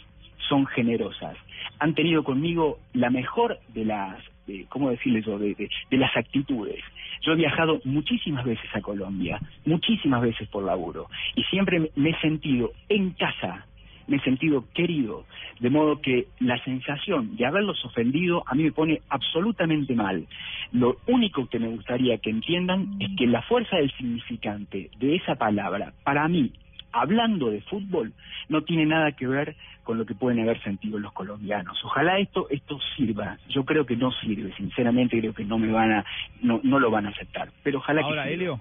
son 0.47 0.65
generosas, 0.67 1.35
han 1.79 1.93
tenido 1.93 2.23
conmigo 2.23 2.79
la 2.93 3.09
mejor 3.09 3.59
de 3.69 3.85
las, 3.85 4.17
de, 4.47 4.65
¿cómo 4.69 4.89
decirle 4.89 5.21
yo?, 5.21 5.37
de, 5.37 5.55
de, 5.55 5.97
las 5.97 6.15
actitudes. 6.15 6.83
Yo 7.21 7.33
he 7.33 7.35
viajado 7.35 7.79
muchísimas 7.85 8.45
veces 8.45 8.69
a 8.73 8.81
Colombia, 8.81 9.39
muchísimas 9.65 10.21
veces 10.21 10.47
por 10.49 10.63
laburo, 10.63 11.07
y 11.35 11.43
siempre 11.43 11.91
me 11.95 12.09
he 12.09 12.19
sentido 12.19 12.71
en 12.89 13.11
casa, 13.11 13.65
me 14.07 14.17
he 14.17 14.19
sentido 14.21 14.65
querido, 14.73 15.25
de 15.59 15.69
modo 15.69 16.01
que 16.01 16.27
la 16.39 16.61
sensación 16.63 17.35
de 17.37 17.45
haberlos 17.45 17.83
ofendido 17.85 18.43
a 18.45 18.55
mí 18.55 18.63
me 18.63 18.71
pone 18.71 19.01
absolutamente 19.09 19.95
mal. 19.95 20.27
Lo 20.71 20.97
único 21.07 21.47
que 21.47 21.59
me 21.59 21.69
gustaría 21.69 22.17
que 22.17 22.29
entiendan 22.29 22.97
es 22.99 23.09
que 23.17 23.27
la 23.27 23.41
fuerza 23.43 23.77
del 23.77 23.91
significante 23.91 24.89
de 24.99 25.15
esa 25.15 25.35
palabra, 25.35 25.93
para 26.03 26.27
mí, 26.27 26.51
hablando 26.93 27.49
de 27.49 27.61
fútbol, 27.61 28.13
no 28.49 28.61
tiene 28.63 28.85
nada 28.85 29.11
que 29.13 29.27
ver 29.27 29.55
con 29.83 29.97
lo 29.97 30.05
que 30.05 30.15
pueden 30.15 30.39
haber 30.39 30.61
sentido 30.63 30.97
los 30.99 31.11
colombianos. 31.11 31.77
Ojalá 31.83 32.19
esto 32.19 32.47
esto 32.49 32.79
sirva. 32.95 33.37
Yo 33.49 33.65
creo 33.65 33.85
que 33.85 33.97
no 33.97 34.11
sirve, 34.11 34.53
sinceramente 34.55 35.19
creo 35.19 35.33
que 35.33 35.43
no 35.43 35.57
me 35.57 35.71
van 35.71 35.91
a 35.91 36.05
no 36.41 36.61
no 36.63 36.79
lo 36.79 36.89
van 36.91 37.07
a 37.07 37.09
aceptar. 37.09 37.49
Pero 37.63 37.79
ojalá 37.79 38.01
Ahora, 38.01 38.23
que 38.23 38.29
sirva. 38.29 38.43
Elio, 38.43 38.59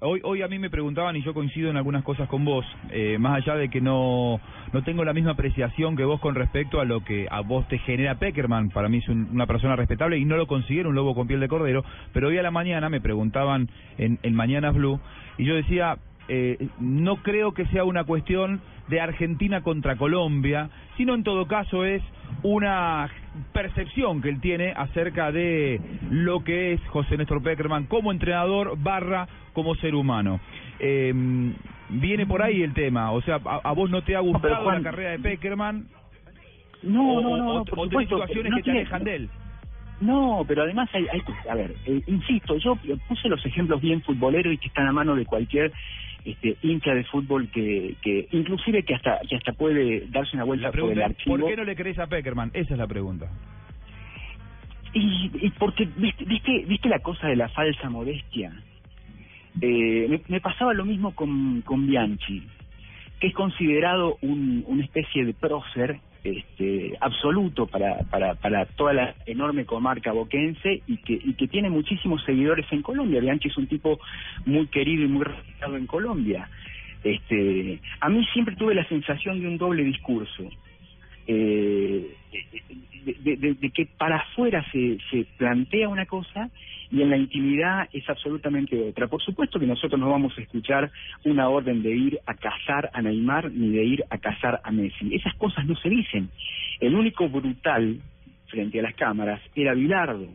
hoy 0.00 0.20
hoy 0.22 0.42
a 0.42 0.48
mí 0.48 0.58
me 0.60 0.70
preguntaban 0.70 1.16
y 1.16 1.22
yo 1.22 1.34
coincido 1.34 1.70
en 1.70 1.76
algunas 1.76 2.04
cosas 2.04 2.28
con 2.28 2.44
vos, 2.44 2.64
eh, 2.90 3.16
más 3.18 3.36
allá 3.42 3.56
de 3.56 3.70
que 3.70 3.80
no 3.80 4.40
no 4.72 4.82
tengo 4.84 5.04
la 5.04 5.12
misma 5.12 5.32
apreciación 5.32 5.96
que 5.96 6.04
vos 6.04 6.20
con 6.20 6.34
respecto 6.36 6.80
a 6.80 6.84
lo 6.84 7.02
que 7.04 7.26
a 7.30 7.40
vos 7.40 7.66
te 7.68 7.78
genera 7.78 8.14
Peckerman. 8.16 8.70
Para 8.70 8.88
mí 8.88 8.98
es 8.98 9.08
un- 9.08 9.28
una 9.32 9.46
persona 9.46 9.74
respetable 9.76 10.16
y 10.18 10.24
no 10.24 10.36
lo 10.36 10.46
considero 10.46 10.90
un 10.90 10.94
lobo 10.94 11.14
con 11.14 11.26
piel 11.26 11.40
de 11.40 11.48
cordero. 11.48 11.84
Pero 12.12 12.28
hoy 12.28 12.38
a 12.38 12.42
la 12.42 12.50
mañana 12.52 12.88
me 12.88 13.00
preguntaban 13.00 13.68
en, 13.98 14.18
en 14.22 14.34
Mañanas 14.34 14.74
Blue 14.74 15.00
y 15.38 15.44
yo 15.44 15.54
decía 15.56 15.96
eh, 16.28 16.68
no 16.78 17.16
creo 17.16 17.52
que 17.52 17.66
sea 17.66 17.84
una 17.84 18.04
cuestión 18.04 18.60
de 18.88 19.00
Argentina 19.00 19.62
contra 19.62 19.96
Colombia, 19.96 20.70
sino 20.96 21.14
en 21.14 21.22
todo 21.22 21.46
caso 21.46 21.84
es 21.84 22.02
una 22.42 23.08
percepción 23.52 24.20
que 24.22 24.28
él 24.28 24.40
tiene 24.40 24.72
acerca 24.76 25.32
de 25.32 25.80
lo 26.10 26.42
que 26.44 26.72
es 26.74 26.80
José 26.88 27.16
Néstor 27.16 27.42
Peckerman 27.42 27.84
como 27.86 28.12
entrenador 28.12 28.76
barra 28.82 29.28
como 29.52 29.74
ser 29.76 29.94
humano. 29.94 30.40
Eh, 30.78 31.12
viene 31.90 32.26
por 32.26 32.42
ahí 32.42 32.62
el 32.62 32.72
tema, 32.74 33.12
o 33.12 33.20
sea, 33.22 33.38
a, 33.44 33.60
a 33.68 33.72
vos 33.72 33.90
no 33.90 34.02
te 34.02 34.16
ha 34.16 34.20
gustado 34.20 34.62
Juan- 34.64 34.82
la 34.82 34.90
carrera 34.90 35.10
de 35.10 35.18
Peckerman 35.18 35.86
No, 36.82 37.14
o, 37.14 37.20
no, 37.20 37.36
no, 37.36 37.50
o- 37.50 37.58
no, 37.58 37.64
por 37.64 37.78
o 37.78 37.88
tenés 37.88 38.08
supuesto, 38.08 38.16
situaciones 38.16 38.50
no 38.50 38.56
que 38.56 38.62
te 38.62 38.70
alejan 38.72 39.04
de 39.04 39.16
él. 39.16 39.28
No, 40.02 40.44
pero 40.48 40.62
además 40.62 40.90
hay, 40.92 41.06
hay 41.12 41.22
a 41.48 41.54
ver, 41.54 41.76
eh, 41.86 42.02
insisto, 42.08 42.56
yo 42.56 42.76
puse 43.06 43.28
los 43.28 43.44
ejemplos 43.46 43.80
bien 43.80 44.02
futboleros 44.02 44.52
y 44.52 44.58
que 44.58 44.66
están 44.66 44.88
a 44.88 44.92
mano 44.92 45.14
de 45.14 45.24
cualquier 45.24 45.72
este, 46.24 46.56
hincha 46.62 46.92
de 46.92 47.04
fútbol 47.04 47.48
que, 47.50 47.94
que 48.02 48.26
inclusive 48.32 48.82
que 48.82 48.96
hasta 48.96 49.20
que 49.28 49.36
hasta 49.36 49.52
puede 49.52 50.08
darse 50.08 50.34
una 50.34 50.44
vuelta 50.44 50.72
por 50.72 50.90
el 50.90 51.02
archivo. 51.02 51.38
¿por 51.38 51.48
qué 51.48 51.56
no 51.56 51.62
le 51.62 51.76
crees 51.76 52.00
a 52.00 52.08
Peckerman? 52.08 52.50
Esa 52.52 52.74
es 52.74 52.78
la 52.78 52.88
pregunta. 52.88 53.30
Y, 54.92 55.30
y 55.34 55.50
porque, 55.50 55.88
¿viste, 55.96 56.24
viste, 56.24 56.64
¿viste 56.66 56.88
la 56.88 56.98
cosa 56.98 57.28
de 57.28 57.36
la 57.36 57.48
falsa 57.48 57.88
modestia? 57.88 58.52
Eh, 59.60 60.06
me, 60.08 60.20
me 60.26 60.40
pasaba 60.40 60.74
lo 60.74 60.84
mismo 60.84 61.14
con, 61.14 61.62
con 61.62 61.86
Bianchi, 61.86 62.42
que 63.20 63.28
es 63.28 63.34
considerado 63.34 64.18
un, 64.20 64.64
una 64.66 64.82
especie 64.82 65.24
de 65.24 65.32
prócer 65.32 66.00
este, 66.24 66.96
absoluto 67.00 67.66
para, 67.66 67.98
para, 68.10 68.34
para 68.34 68.66
toda 68.66 68.92
la 68.92 69.14
enorme 69.26 69.64
comarca 69.64 70.12
boquense 70.12 70.82
y 70.86 70.98
que, 70.98 71.14
y 71.14 71.34
que 71.34 71.48
tiene 71.48 71.68
muchísimos 71.68 72.22
seguidores 72.24 72.66
en 72.70 72.82
Colombia. 72.82 73.20
Bianchi 73.20 73.48
es 73.48 73.56
un 73.56 73.66
tipo 73.66 73.98
muy 74.46 74.66
querido 74.68 75.04
y 75.04 75.08
muy 75.08 75.24
respetado 75.24 75.76
en 75.76 75.86
Colombia. 75.86 76.48
Este, 77.02 77.80
a 78.00 78.08
mí 78.08 78.24
siempre 78.32 78.54
tuve 78.56 78.74
la 78.74 78.86
sensación 78.88 79.40
de 79.40 79.48
un 79.48 79.58
doble 79.58 79.82
discurso. 79.82 80.48
Eh, 81.26 82.16
de, 82.32 83.36
de- 83.36 83.70
que 83.70 83.86
para 83.98 84.16
afuera 84.16 84.64
se, 84.72 84.98
se 85.10 85.26
plantea 85.36 85.88
una 85.88 86.06
cosa 86.06 86.50
y 86.90 87.02
en 87.02 87.10
la 87.10 87.16
intimidad 87.16 87.88
es 87.92 88.08
absolutamente 88.08 88.78
otra. 88.88 89.06
Por 89.08 89.22
supuesto 89.22 89.58
que 89.58 89.66
nosotros 89.66 89.98
no 89.98 90.10
vamos 90.10 90.36
a 90.36 90.42
escuchar 90.42 90.90
una 91.24 91.48
orden 91.48 91.82
de 91.82 91.90
ir 91.90 92.20
a 92.26 92.34
cazar 92.34 92.90
a 92.92 93.00
Neymar 93.02 93.50
ni 93.50 93.70
de 93.70 93.84
ir 93.84 94.04
a 94.10 94.18
cazar 94.18 94.60
a 94.62 94.70
Messi. 94.70 95.14
Esas 95.14 95.34
cosas 95.36 95.66
no 95.66 95.74
se 95.76 95.88
dicen. 95.88 96.28
El 96.80 96.94
único 96.94 97.28
brutal 97.28 97.98
frente 98.48 98.78
a 98.80 98.82
las 98.82 98.94
cámaras 98.94 99.40
era 99.54 99.72
Bilardo, 99.74 100.28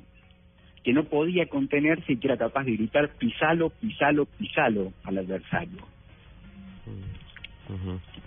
que 0.84 0.94
no 0.94 1.04
podía 1.04 1.46
contenerse 1.48 2.14
y 2.14 2.18
que 2.18 2.28
era 2.28 2.38
capaz 2.38 2.64
de 2.64 2.74
gritar 2.74 3.10
pisalo, 3.18 3.70
pisalo, 3.70 4.26
pisalo 4.26 4.94
al 5.04 5.20
adversario. 5.20 5.78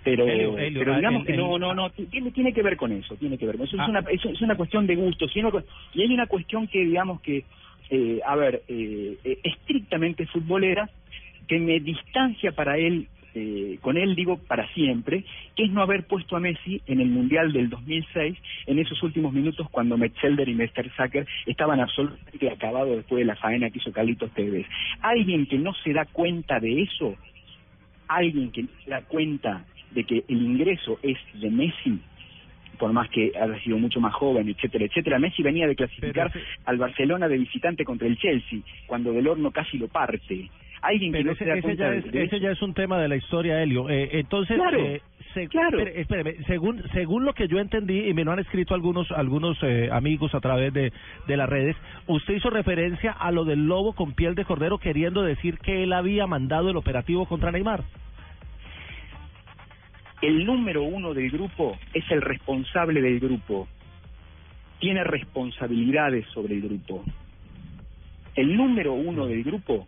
Pero, 0.03 0.25
pero 0.25 0.93
ah, 0.93 0.97
digamos 0.97 1.25
que 1.25 1.37
no, 1.37 1.59
no, 1.59 1.73
no, 1.73 1.89
tiene, 1.91 2.31
tiene 2.31 2.53
que 2.53 2.63
ver 2.63 2.75
con 2.77 2.91
eso, 2.91 3.15
tiene 3.17 3.37
que 3.37 3.45
ver 3.45 3.57
con 3.57 3.67
eso. 3.67 3.75
Es, 3.75 3.81
Ah. 3.81 3.89
una, 3.89 3.99
es, 4.11 4.23
es 4.25 4.41
una 4.41 4.55
cuestión 4.55 4.87
de 4.87 4.93
hay 4.93 5.41
una 5.41 5.51
cu- 5.51 5.63
y 5.93 6.01
hay 6.01 6.13
una 6.13 6.27
cuestión 6.27 6.67
que, 6.67 6.79
digamos 6.85 7.21
que, 7.21 7.43
eh, 7.89 8.19
a 8.25 8.35
ver, 8.35 8.63
eh, 8.67 9.17
eh, 9.23 9.39
estrictamente 9.43 10.25
futbolera, 10.27 10.89
que 11.47 11.59
me 11.59 11.79
distancia 11.79 12.51
para 12.53 12.77
él, 12.77 13.07
eh, 13.33 13.77
con 13.81 13.97
él 13.97 14.15
digo 14.15 14.37
para 14.47 14.67
siempre, 14.73 15.23
que 15.55 15.63
es 15.63 15.71
no 15.71 15.81
haber 15.81 16.05
puesto 16.05 16.35
a 16.35 16.39
Messi 16.39 16.81
en 16.87 16.99
el 17.01 17.07
Mundial 17.09 17.51
del 17.53 17.69
2006, 17.69 18.37
en 18.67 18.79
esos 18.79 19.01
últimos 19.03 19.33
minutos 19.33 19.67
cuando 19.69 19.97
Metzelder 19.97 20.47
y 20.49 20.53
Mertesacker 20.55 21.25
estaban 21.45 21.79
absolutamente 21.79 22.49
acabados 22.49 22.95
después 22.97 23.19
de 23.19 23.25
la 23.25 23.35
faena 23.35 23.69
que 23.69 23.79
hizo 23.79 23.91
Carlitos 23.91 24.31
Tevez. 24.31 24.65
Alguien 25.01 25.45
que 25.45 25.57
no 25.57 25.73
se 25.83 25.93
da 25.93 26.05
cuenta 26.05 26.59
de 26.59 26.81
eso, 26.83 27.15
alguien 28.15 28.51
que 28.51 28.65
se 28.83 28.89
da 28.89 29.01
cuenta 29.01 29.65
de 29.91 30.03
que 30.03 30.23
el 30.27 30.41
ingreso 30.41 30.99
es 31.03 31.17
de 31.33 31.49
Messi, 31.49 31.99
por 32.77 32.93
más 32.93 33.09
que 33.09 33.31
haya 33.39 33.59
sido 33.63 33.77
mucho 33.77 33.99
más 33.99 34.13
joven, 34.13 34.49
etcétera, 34.49 34.85
etcétera. 34.85 35.19
Messi 35.19 35.43
venía 35.43 35.67
de 35.67 35.75
clasificar 35.75 36.31
al 36.65 36.77
Barcelona 36.77 37.27
de 37.27 37.37
visitante 37.37 37.85
contra 37.85 38.07
el 38.07 38.17
Chelsea, 38.17 38.59
cuando 38.87 39.11
del 39.11 39.27
horno 39.27 39.51
casi 39.51 39.77
lo 39.77 39.87
parte. 39.87 40.49
Alguien 40.81 41.11
que 41.11 41.19
Pero 41.19 41.25
no 41.27 41.31
ese, 41.33 41.43
se 41.43 41.49
da 41.49 41.53
ese 41.53 41.61
cuenta 41.61 41.83
ya 41.83 41.91
de, 41.91 41.97
es, 41.99 42.11
de 42.11 42.23
ese 42.23 42.39
ya 42.39 42.51
es 42.51 42.61
un 42.61 42.73
tema 42.73 42.99
de 42.99 43.07
la 43.07 43.15
historia, 43.15 43.61
Helio. 43.61 43.87
Eh, 43.87 44.09
entonces, 44.13 44.55
Claro, 44.57 44.79
eh, 44.79 45.01
se- 45.33 45.47
claro. 45.47 45.79
espéreme, 45.79 46.35
según 46.47 46.83
según 46.93 47.25
lo 47.25 47.33
que 47.33 47.47
yo 47.47 47.59
entendí 47.59 48.07
y 48.07 48.13
me 48.13 48.23
lo 48.23 48.31
han 48.31 48.39
escrito 48.39 48.73
algunos 48.73 49.09
algunos 49.11 49.57
eh, 49.63 49.89
amigos 49.91 50.33
a 50.35 50.39
través 50.39 50.73
de, 50.73 50.91
de 51.27 51.37
las 51.37 51.49
redes, 51.49 51.75
usted 52.07 52.35
hizo 52.35 52.49
referencia 52.49 53.11
a 53.11 53.31
lo 53.31 53.45
del 53.45 53.65
lobo 53.67 53.93
con 53.93 54.13
piel 54.13 54.35
de 54.35 54.45
cordero 54.45 54.77
queriendo 54.77 55.21
decir 55.23 55.57
que 55.59 55.83
él 55.83 55.93
había 55.93 56.27
mandado 56.27 56.69
el 56.69 56.77
operativo 56.77 57.25
contra 57.25 57.51
Neymar. 57.51 57.83
El 60.21 60.45
número 60.45 60.83
uno 60.83 61.13
del 61.13 61.31
grupo 61.31 61.77
es 61.93 62.03
el 62.11 62.21
responsable 62.21 63.01
del 63.01 63.19
grupo. 63.19 63.67
Tiene 64.79 65.03
responsabilidades 65.03 66.25
sobre 66.27 66.55
el 66.55 66.61
grupo. 66.61 67.03
El 68.35 68.55
número 68.55 68.93
uno 68.93 69.25
del 69.25 69.43
grupo, 69.43 69.87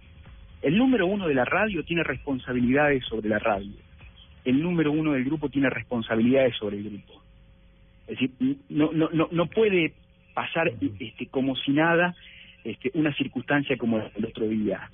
el 0.62 0.78
número 0.78 1.06
uno 1.08 1.28
de 1.28 1.36
la 1.36 1.46
radio 1.46 1.84
tiene 1.84 2.04
responsabilidades 2.04 3.04
sobre 3.06 3.30
la 3.30 3.40
radio. 3.40 3.74
El 4.46 4.62
número 4.62 4.92
uno 4.92 5.14
del 5.14 5.24
grupo 5.24 5.50
tiene 5.50 5.70
responsabilidades 5.70 6.56
sobre 6.58 6.78
el 6.78 6.84
grupo. 6.90 7.22
Es 8.08 8.20
decir, 8.20 8.32
no, 8.70 8.92
no, 8.92 9.10
no, 9.14 9.30
no 9.32 9.46
puede 9.48 9.94
pasar 10.34 10.72
este, 11.00 11.28
como 11.28 11.56
si 11.56 11.72
nada 11.72 12.16
este, 12.64 12.92
una 12.94 13.14
circunstancia 13.14 13.78
como 13.78 14.00
del 14.00 14.26
otro 14.26 14.48
día. 14.48 14.90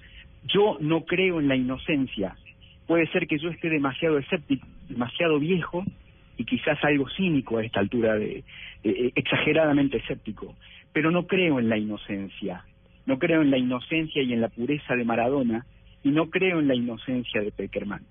Yo 0.48 0.78
no 0.80 1.06
creo 1.06 1.40
en 1.40 1.48
la 1.48 1.56
inocencia. 1.56 2.36
Puede 2.88 3.08
ser 3.12 3.28
que 3.28 3.38
yo 3.38 3.50
esté 3.50 3.70
demasiado 3.70 4.18
escéptico, 4.18 4.68
demasiado 4.88 5.40
viejo 5.40 5.84
y 6.38 6.46
quizás 6.46 6.78
algo 6.84 7.08
cínico 7.10 7.58
a 7.58 7.64
esta 7.64 7.80
altura, 7.80 8.16
de, 8.16 8.44
eh, 8.84 9.12
exageradamente 9.16 9.98
escéptico, 9.98 10.56
pero 10.94 11.12
no 11.12 11.28
creo 11.28 11.60
en 11.60 11.70
la 11.70 11.78
inocencia. 11.78 12.64
No 13.06 13.20
creo 13.20 13.42
en 13.42 13.52
la 13.52 13.58
inocencia 13.58 14.22
y 14.22 14.34
en 14.34 14.42
la 14.42 14.50
pureza 14.50 14.96
de 14.96 15.04
Maradona 15.04 15.66
y 16.04 16.10
no 16.12 16.30
creo 16.30 16.60
en 16.60 16.68
la 16.68 16.76
inocencia 16.76 17.42
de 17.42 17.52
Peckerman. 17.52 18.02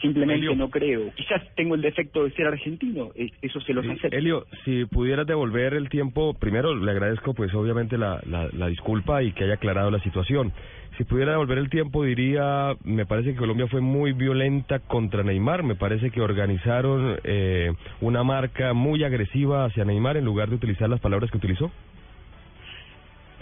Simplemente 0.00 0.54
no 0.56 0.70
creo. 0.70 1.12
Quizás 1.14 1.42
tengo 1.54 1.74
el 1.74 1.82
defecto 1.82 2.24
de 2.24 2.30
ser 2.30 2.46
argentino, 2.46 3.10
es- 3.14 3.32
eso 3.42 3.60
se 3.60 3.74
los 3.74 3.84
Sí, 3.84 3.90
acepto. 3.92 4.16
Elio, 4.16 4.46
si 4.64 4.86
pudieras 4.86 5.26
devolver 5.26 5.74
el 5.74 5.88
tiempo, 5.90 6.32
primero 6.34 6.74
le 6.74 6.90
agradezco 6.90 7.34
pues 7.34 7.52
obviamente 7.54 7.98
la, 7.98 8.20
la, 8.26 8.48
la 8.52 8.68
disculpa 8.68 9.22
y 9.22 9.32
que 9.32 9.44
haya 9.44 9.54
aclarado 9.54 9.90
la 9.90 10.00
situación. 10.00 10.52
Si 10.96 11.04
pudiera 11.04 11.32
devolver 11.32 11.58
el 11.58 11.68
tiempo 11.68 12.04
diría, 12.04 12.74
me 12.84 13.04
parece 13.04 13.32
que 13.32 13.36
Colombia 13.38 13.66
fue 13.66 13.82
muy 13.82 14.12
violenta 14.12 14.78
contra 14.78 15.22
Neymar, 15.22 15.62
me 15.62 15.74
parece 15.74 16.10
que 16.10 16.22
organizaron 16.22 17.18
eh, 17.22 17.70
una 18.00 18.24
marca 18.24 18.72
muy 18.72 19.04
agresiva 19.04 19.66
hacia 19.66 19.84
Neymar 19.84 20.16
en 20.16 20.24
lugar 20.24 20.48
de 20.48 20.54
utilizar 20.54 20.88
las 20.88 21.00
palabras 21.00 21.30
que 21.30 21.36
utilizó. 21.36 21.70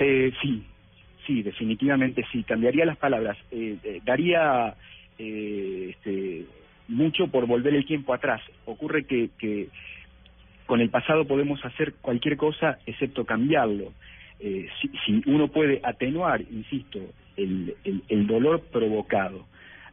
Eh, 0.01 0.33
sí, 0.43 0.65
sí, 1.27 1.43
definitivamente 1.43 2.25
sí. 2.33 2.43
Cambiaría 2.43 2.87
las 2.87 2.97
palabras. 2.97 3.37
Eh, 3.51 3.77
eh, 3.83 4.01
daría 4.05 4.75
eh, 5.19 5.91
este, 5.91 6.47
mucho 6.89 7.29
por 7.29 7.47
volver 7.47 7.75
el 7.75 7.87
tiempo 7.87 8.15
atrás. 8.15 8.41
Ocurre 8.65 9.05
que, 9.05 9.31
que 9.39 9.69
con 10.67 10.81
el 10.81 10.91
pasado 10.91 11.27
podemos 11.27 11.65
hacer 11.65 11.95
cualquier 12.01 12.37
cosa 12.37 12.79
excepto 12.87 13.25
cambiarlo. 13.25 13.93
Eh, 14.41 14.67
si, 14.81 14.91
si 15.05 15.23
uno 15.31 15.49
puede 15.49 15.81
atenuar, 15.83 16.43
insisto, 16.43 17.01
el, 17.37 17.75
el, 18.09 18.27
dolor 18.27 18.63
provocado 18.73 19.47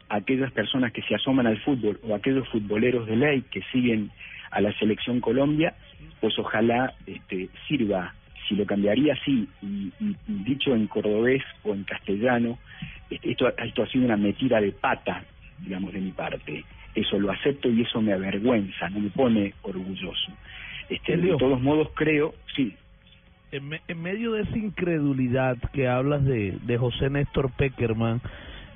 a 0.10 0.18
aquellas 0.18 0.52
personas 0.52 0.92
que 0.92 1.02
se 1.04 1.16
asoman 1.16 1.48
al 1.48 1.60
fútbol 1.62 2.00
o 2.04 2.14
a 2.14 2.18
aquellos 2.18 2.48
futboleros 2.50 3.08
de 3.08 3.16
ley 3.16 3.42
que 3.50 3.62
siguen 3.72 4.12
a 4.52 4.62
la 4.62 4.74
selección 4.78 5.22
Colombia, 5.22 5.74
pues 6.20 6.38
ojalá 6.38 6.94
este, 7.06 7.50
sirva. 7.68 8.14
Si 8.48 8.56
lo 8.56 8.66
cambiaría 8.66 9.14
así, 9.14 9.48
y, 9.62 9.92
dicho 10.28 10.74
en 10.76 10.88
cordobés 10.88 11.44
o 11.64 11.74
en 11.74 11.84
castellano, 11.84 12.58
este, 13.10 13.32
esto, 13.32 13.48
esto 13.58 13.84
ha 13.84 13.88
sido 13.88 14.06
una 14.06 14.18
metida 14.18 14.60
de 14.60 14.72
pata, 14.72 15.24
digamos, 15.60 15.94
de 15.94 16.00
mi 16.00 16.12
parte. 16.12 16.66
Eso 16.96 17.20
lo 17.20 17.32
acepto 17.32 17.70
y 17.70 17.82
eso 17.84 18.02
me 18.02 18.14
avergüenza, 18.14 18.90
no 18.90 19.00
me 19.00 19.10
pone 19.10 19.54
orgulloso. 19.62 20.32
Este, 20.90 21.16
de 21.18 21.38
todos 21.38 21.62
modos, 21.62 21.90
creo, 21.96 22.34
sí, 22.56 22.76
En, 23.54 23.68
me- 23.70 23.82
en 23.88 24.02
medio 24.02 24.32
de 24.34 24.42
esa 24.44 24.58
incredulidad 24.58 25.58
que 25.74 25.88
hablas 25.88 26.24
de, 26.26 26.58
de 26.64 26.78
José 26.78 27.10
Néstor 27.10 27.52
Peckerman, 27.52 28.22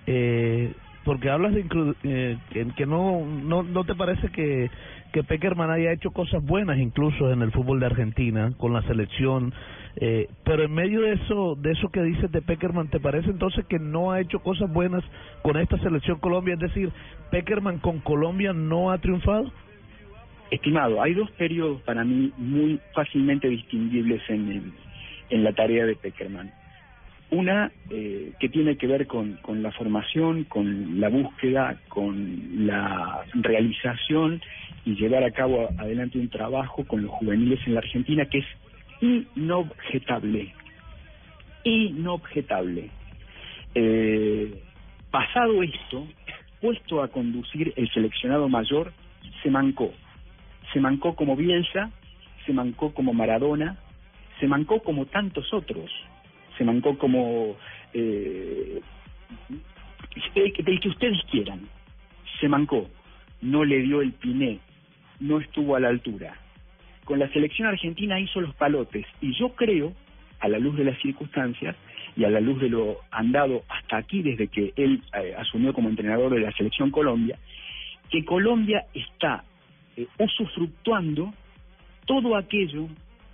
eh, 0.07 0.73
porque 1.05 1.29
hablas 1.29 1.53
de 1.53 1.65
incru- 1.65 1.95
eh, 2.03 2.37
que 2.75 2.85
no, 2.87 3.25
no 3.25 3.63
no 3.63 3.85
te 3.85 3.95
parece 3.95 4.29
que 4.29 4.69
que 5.13 5.23
Peckerman 5.23 5.71
haya 5.71 5.93
hecho 5.93 6.11
cosas 6.11 6.43
buenas 6.43 6.79
incluso 6.79 7.31
en 7.31 7.41
el 7.43 7.51
fútbol 7.51 7.79
de 7.79 7.87
Argentina 7.87 8.51
con 8.57 8.73
la 8.73 8.81
selección 8.83 9.53
eh, 9.97 10.27
pero 10.43 10.63
en 10.63 10.73
medio 10.73 11.01
de 11.01 11.13
eso 11.13 11.55
de 11.55 11.71
eso 11.71 11.89
que 11.89 12.03
dices 12.03 12.31
de 12.31 12.41
Peckerman 12.41 12.89
te 12.89 12.99
parece 12.99 13.29
entonces 13.29 13.65
que 13.67 13.79
no 13.79 14.11
ha 14.11 14.21
hecho 14.21 14.39
cosas 14.41 14.71
buenas 14.73 15.03
con 15.43 15.57
esta 15.57 15.77
selección 15.79 16.19
Colombia 16.19 16.55
es 16.55 16.59
decir 16.61 16.91
Peckerman 17.31 17.79
con 17.79 18.01
Colombia 18.01 18.53
no 18.53 18.91
ha 18.91 18.97
triunfado 18.99 19.51
Estimado, 20.51 21.01
hay 21.01 21.13
dos 21.15 21.31
periodos 21.31 21.81
para 21.83 22.03
mí 22.03 22.33
muy 22.37 22.79
fácilmente 22.93 23.49
distinguibles 23.49 24.21
en, 24.29 24.49
el- 24.49 24.73
en 25.29 25.43
la 25.43 25.53
tarea 25.53 25.85
de 25.85 25.95
Peckerman. 25.95 26.51
Una 27.31 27.71
eh, 27.89 28.33
que 28.39 28.49
tiene 28.49 28.77
que 28.77 28.87
ver 28.87 29.07
con, 29.07 29.33
con 29.41 29.63
la 29.63 29.71
formación, 29.71 30.43
con 30.45 30.99
la 30.99 31.09
búsqueda, 31.09 31.79
con 31.89 32.67
la 32.67 33.25
realización 33.33 34.41
y 34.85 34.95
llevar 34.95 35.23
a 35.23 35.31
cabo 35.31 35.69
adelante 35.77 36.19
un 36.19 36.29
trabajo 36.29 36.85
con 36.85 37.01
los 37.01 37.11
juveniles 37.11 37.59
en 37.65 37.73
la 37.73 37.79
Argentina 37.79 38.25
que 38.25 38.39
es 38.39 38.45
inobjetable. 39.01 40.53
Inobjetable. 41.63 42.89
Eh, 43.73 44.61
pasado 45.09 45.63
esto, 45.63 46.07
puesto 46.61 47.01
a 47.01 47.07
conducir 47.07 47.73
el 47.75 47.89
seleccionado 47.91 48.47
mayor, 48.47 48.93
se 49.41 49.49
mancó 49.49 49.91
se 50.75 50.81
mancó 50.81 51.15
como 51.15 51.35
Bielsa, 51.37 51.89
se 52.45 52.53
mancó 52.53 52.93
como 52.93 53.13
Maradona, 53.13 53.77
se 54.39 54.47
mancó 54.47 54.81
como 54.81 55.05
tantos 55.05 55.53
otros, 55.53 55.89
se 56.57 56.63
mancó 56.63 56.97
como 56.97 57.55
eh, 57.93 58.81
que 60.33 60.89
ustedes 60.89 61.17
quieran, 61.29 61.61
se 62.39 62.47
mancó, 62.47 62.89
no 63.41 63.63
le 63.63 63.79
dio 63.79 64.01
el 64.01 64.13
piné, 64.13 64.59
no 65.19 65.39
estuvo 65.39 65.75
a 65.75 65.79
la 65.79 65.89
altura. 65.89 66.35
Con 67.05 67.19
la 67.19 67.29
selección 67.29 67.67
argentina 67.67 68.19
hizo 68.19 68.41
los 68.41 68.55
palotes 68.55 69.05
y 69.21 69.37
yo 69.37 69.49
creo, 69.49 69.93
a 70.39 70.47
la 70.47 70.59
luz 70.59 70.77
de 70.77 70.83
las 70.83 70.99
circunstancias 71.01 71.75
y 72.15 72.23
a 72.23 72.29
la 72.29 72.39
luz 72.39 72.59
de 72.61 72.69
lo 72.69 72.97
andado 73.11 73.63
hasta 73.69 73.97
aquí 73.97 74.21
desde 74.21 74.47
que 74.47 74.73
él 74.75 75.01
eh, 75.13 75.35
asumió 75.37 75.73
como 75.73 75.89
entrenador 75.89 76.33
de 76.33 76.41
la 76.41 76.51
selección 76.53 76.91
Colombia, 76.91 77.37
que 78.09 78.23
Colombia 78.25 78.85
está 78.93 79.43
eh, 79.97 80.07
usufructuando 80.19 81.33
todo 82.05 82.35
aquello 82.35 82.87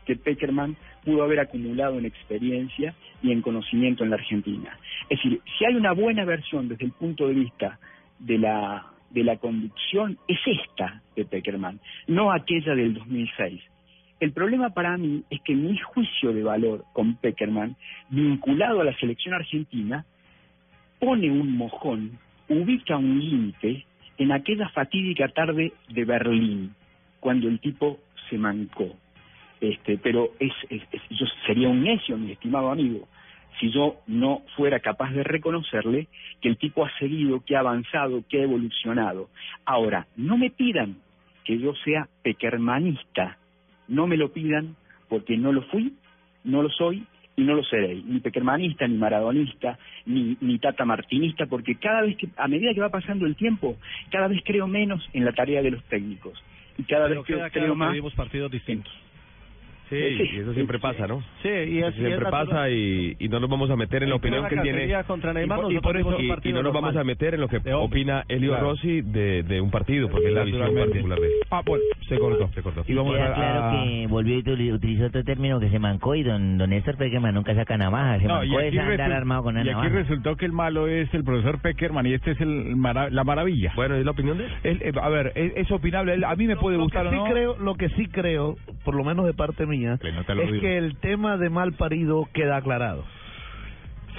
que 0.06 0.16
Peckerman 0.16 0.76
pudo 1.06 1.24
haber 1.24 1.40
acumulado 1.40 1.98
en 1.98 2.06
experiencia 2.06 2.94
y 3.22 3.32
en 3.32 3.42
conocimiento 3.42 4.04
en 4.04 4.10
la 4.10 4.16
Argentina. 4.18 4.78
Es 5.10 5.18
decir, 5.18 5.42
si 5.58 5.66
hay 5.66 5.76
una 5.76 5.94
buena 5.94 6.26
versión 6.26 6.68
desde 6.68 6.86
el 6.86 6.92
punto 6.92 7.28
de 7.28 7.34
vista 7.34 7.80
de 8.20 8.38
la 8.38 8.92
de 9.12 9.24
la 9.24 9.38
conducción 9.38 10.18
es 10.28 10.40
esta 10.46 11.02
de 11.16 11.26
Peckerman, 11.26 11.80
no 12.08 12.32
aquella 12.32 12.76
del 12.76 12.94
2006. 12.94 13.62
El 14.20 14.32
problema 14.34 14.70
para 14.70 14.98
mí 14.98 15.24
es 15.30 15.42
que 15.42 15.56
mi 15.56 15.78
juicio 15.78 16.32
de 16.32 16.44
valor 16.44 16.86
con 16.94 17.16
Peckerman, 17.16 17.76
vinculado 18.10 18.82
a 18.82 18.84
la 18.84 18.96
selección 18.98 19.34
argentina, 19.34 20.06
pone 21.00 21.32
un 21.32 21.58
mojón, 21.58 22.20
ubica 22.48 22.98
un 22.98 23.20
límite 23.20 23.86
en 24.18 24.32
aquella 24.32 24.70
fatídica 24.70 25.28
tarde 25.30 25.74
de 25.90 26.06
Berlín, 26.06 26.76
cuando 27.20 27.48
el 27.48 27.60
tipo 27.60 27.98
se 28.30 28.38
mancó. 28.38 28.96
Este, 29.62 29.97
pero 30.00 30.32
es, 30.39 30.52
es- 30.69 30.82
es- 30.91 31.10
yo 31.10 31.26
sería 31.45 31.69
un 31.69 31.84
necio, 31.84 32.17
mi 32.17 32.32
estimado 32.32 32.71
amigo, 32.71 33.08
si 33.60 33.71
yo 33.71 33.97
no 34.08 34.41
fuera 34.56 34.80
capaz 34.80 35.12
de 35.12 35.24
reconocerle 35.24 36.08
que 36.41 36.50
el 36.50 36.58
tipo 36.58 36.84
ha 36.84 36.91
seguido, 36.97 37.43
que 37.45 37.56
ha 37.56 37.60
avanzado, 37.60 38.24
que 38.28 38.39
ha 38.39 38.43
evolucionado. 38.43 39.30
Ahora, 39.65 40.08
no 40.17 40.38
me 40.38 40.50
pidan 40.50 40.97
que 41.45 41.60
yo 41.60 41.76
sea 41.76 42.08
peckermanista, 42.24 43.38
no 43.88 44.08
me 44.08 44.17
lo 44.17 44.32
pidan 44.34 44.76
porque 45.10 45.38
no 45.38 45.52
lo 45.52 45.62
fui, 45.63 45.93
no 46.43 46.63
lo 46.63 46.69
soy 46.69 47.06
y 47.36 47.43
no 47.43 47.54
lo 47.54 47.63
seré, 47.63 47.95
ni 47.95 48.19
peckermanista, 48.19 48.88
ni 48.88 48.97
maradonista, 48.97 49.78
ni, 50.06 50.38
ni 50.41 50.58
tata 50.58 50.86
martinista, 50.86 51.45
porque 51.45 51.76
cada 51.76 52.02
vez 52.02 52.17
que, 52.17 52.30
a 52.36 52.47
medida 52.47 52.74
que 52.74 52.82
va 52.82 52.89
pasando 52.89 53.26
el 53.26 53.36
tiempo, 53.36 53.78
cada 54.12 54.28
vez 54.28 54.41
creo 54.43 54.67
menos 54.67 55.08
en 55.13 55.24
la 55.24 55.34
tarea 55.34 55.62
de 55.62 55.71
los 55.71 55.84
técnicos 55.86 56.41
y 56.78 56.84
cada 56.84 57.08
Pero 57.08 57.21
vez 57.21 57.28
creo 57.28 57.50
claro 57.50 57.74
que 57.74 57.78
más 57.78 58.13
partidos 58.15 58.52
distintos. 58.52 58.93
Sí, 59.91 60.30
y 60.36 60.39
eso 60.39 60.54
siempre 60.54 60.80
pasa, 60.80 61.06
¿no? 61.06 61.21
Sí, 61.43 61.49
y 61.49 61.80
es, 61.84 61.93
y 61.95 61.99
siempre 61.99 62.25
es 62.25 62.32
pasa 62.32 62.69
y, 62.69 63.15
y 63.19 63.27
no 63.27 63.39
nos 63.39 63.49
vamos 63.49 63.69
a 63.69 63.75
meter 63.75 64.04
en 64.04 64.10
la 64.10 64.15
opinión 64.15 64.43
que 64.47 64.56
tiene 64.56 64.71
cacería 64.71 65.04
contra 65.04 65.34
Neymar, 65.34 65.60
y, 65.69 65.80
por- 65.80 65.84
por 65.84 65.97
eso- 65.97 66.51
no 66.54 66.63
nos 66.63 66.73
vamos 66.73 66.95
a 66.95 67.04
meter 67.04 67.34
en 67.36 67.41
lo 67.41 67.47
que 67.47 67.62
opina 67.73 68.23
Elio 68.30 68.51
Claro. 68.51 68.69
Rossi 68.69 69.01
de, 69.01 69.43
de 69.43 69.60
un 69.62 69.69
partido 69.69 70.10
porque 70.10 70.30
es 70.30 70.34
la 70.34 70.43
visión 70.43 70.73
particular 70.73 71.19
de 71.19 71.27
él. 71.27 71.34
Ah, 71.51 71.62
bueno, 71.65 71.84
se 72.08 72.17
cortó. 72.17 72.49
Se 72.54 72.62
cortó. 72.62 72.84
Y 72.88 72.93
vamos 72.93 73.15
a, 73.19 73.34
claro 73.34 73.63
a- 73.65 73.71
que 73.84 74.08
volvió 74.08 74.38
y 74.39 74.43
utili- 74.43 74.73
utilizó 74.73 75.06
otro 75.08 75.23
término 75.23 75.60
que 75.60 75.69
se 75.69 75.80
mancó 75.80 76.15
y 76.15 76.23
don, 76.23 76.58
don 76.58 76.69
Néstor 76.69 76.95
Peckerman 76.97 77.34
nunca 77.36 77.54
saca 77.56 77.77
navaja, 77.77 78.19
se 78.19 78.25
No, 78.27 78.43
y 78.43 78.47
mancó 78.49 78.60
es 78.62 78.77
andar 78.77 79.12
armado 79.12 79.43
con 79.43 79.56
una 79.56 79.65
y 79.65 79.69
aquí 79.69 79.75
navaja. 79.77 79.95
resultó 79.95 80.36
que 80.38 80.45
el 80.45 80.51
malo 80.54 80.88
es 80.88 81.13
el 81.13 81.23
profesor 81.23 81.62
Peckerman 81.62 82.06
y 82.08 82.13
este 82.13 82.32
es 82.32 82.39
el 82.41 82.75
mara- 82.77 83.10
la 83.10 83.23
maravilla. 83.23 83.73
Bueno, 83.75 83.95
¿es 83.95 84.06
la 84.06 84.12
opinión 84.12 84.38
de 84.38 84.45
él? 84.45 84.51
él, 84.63 84.82
eh, 84.84 84.91
a 85.01 85.10
ver, 85.10 85.34
es, 85.36 85.51
es 85.58 85.71
opinable. 85.71 86.13
él- 86.13 86.23
A 86.23 86.36
mí 86.36 86.47
me 86.47 86.56
puede 86.56 86.77
gustar 86.77 87.08
o 87.08 87.12
no. 87.12 87.25
creo 87.25 87.58
lo 87.58 87.75
que 87.75 87.89
sí 87.89 88.08
creo 88.08 88.56
por 88.86 88.95
lo 88.95 89.04
menos 89.04 89.25
de 89.25 89.34
parte 89.34 89.65
mía 89.65 89.81
Es 89.86 90.62
que 90.62 90.78
el 90.78 90.98
tema 90.98 91.38
de 91.38 91.50
mal 91.50 91.74
parido 91.74 92.28
queda 92.34 92.58
aclarado 92.58 93.04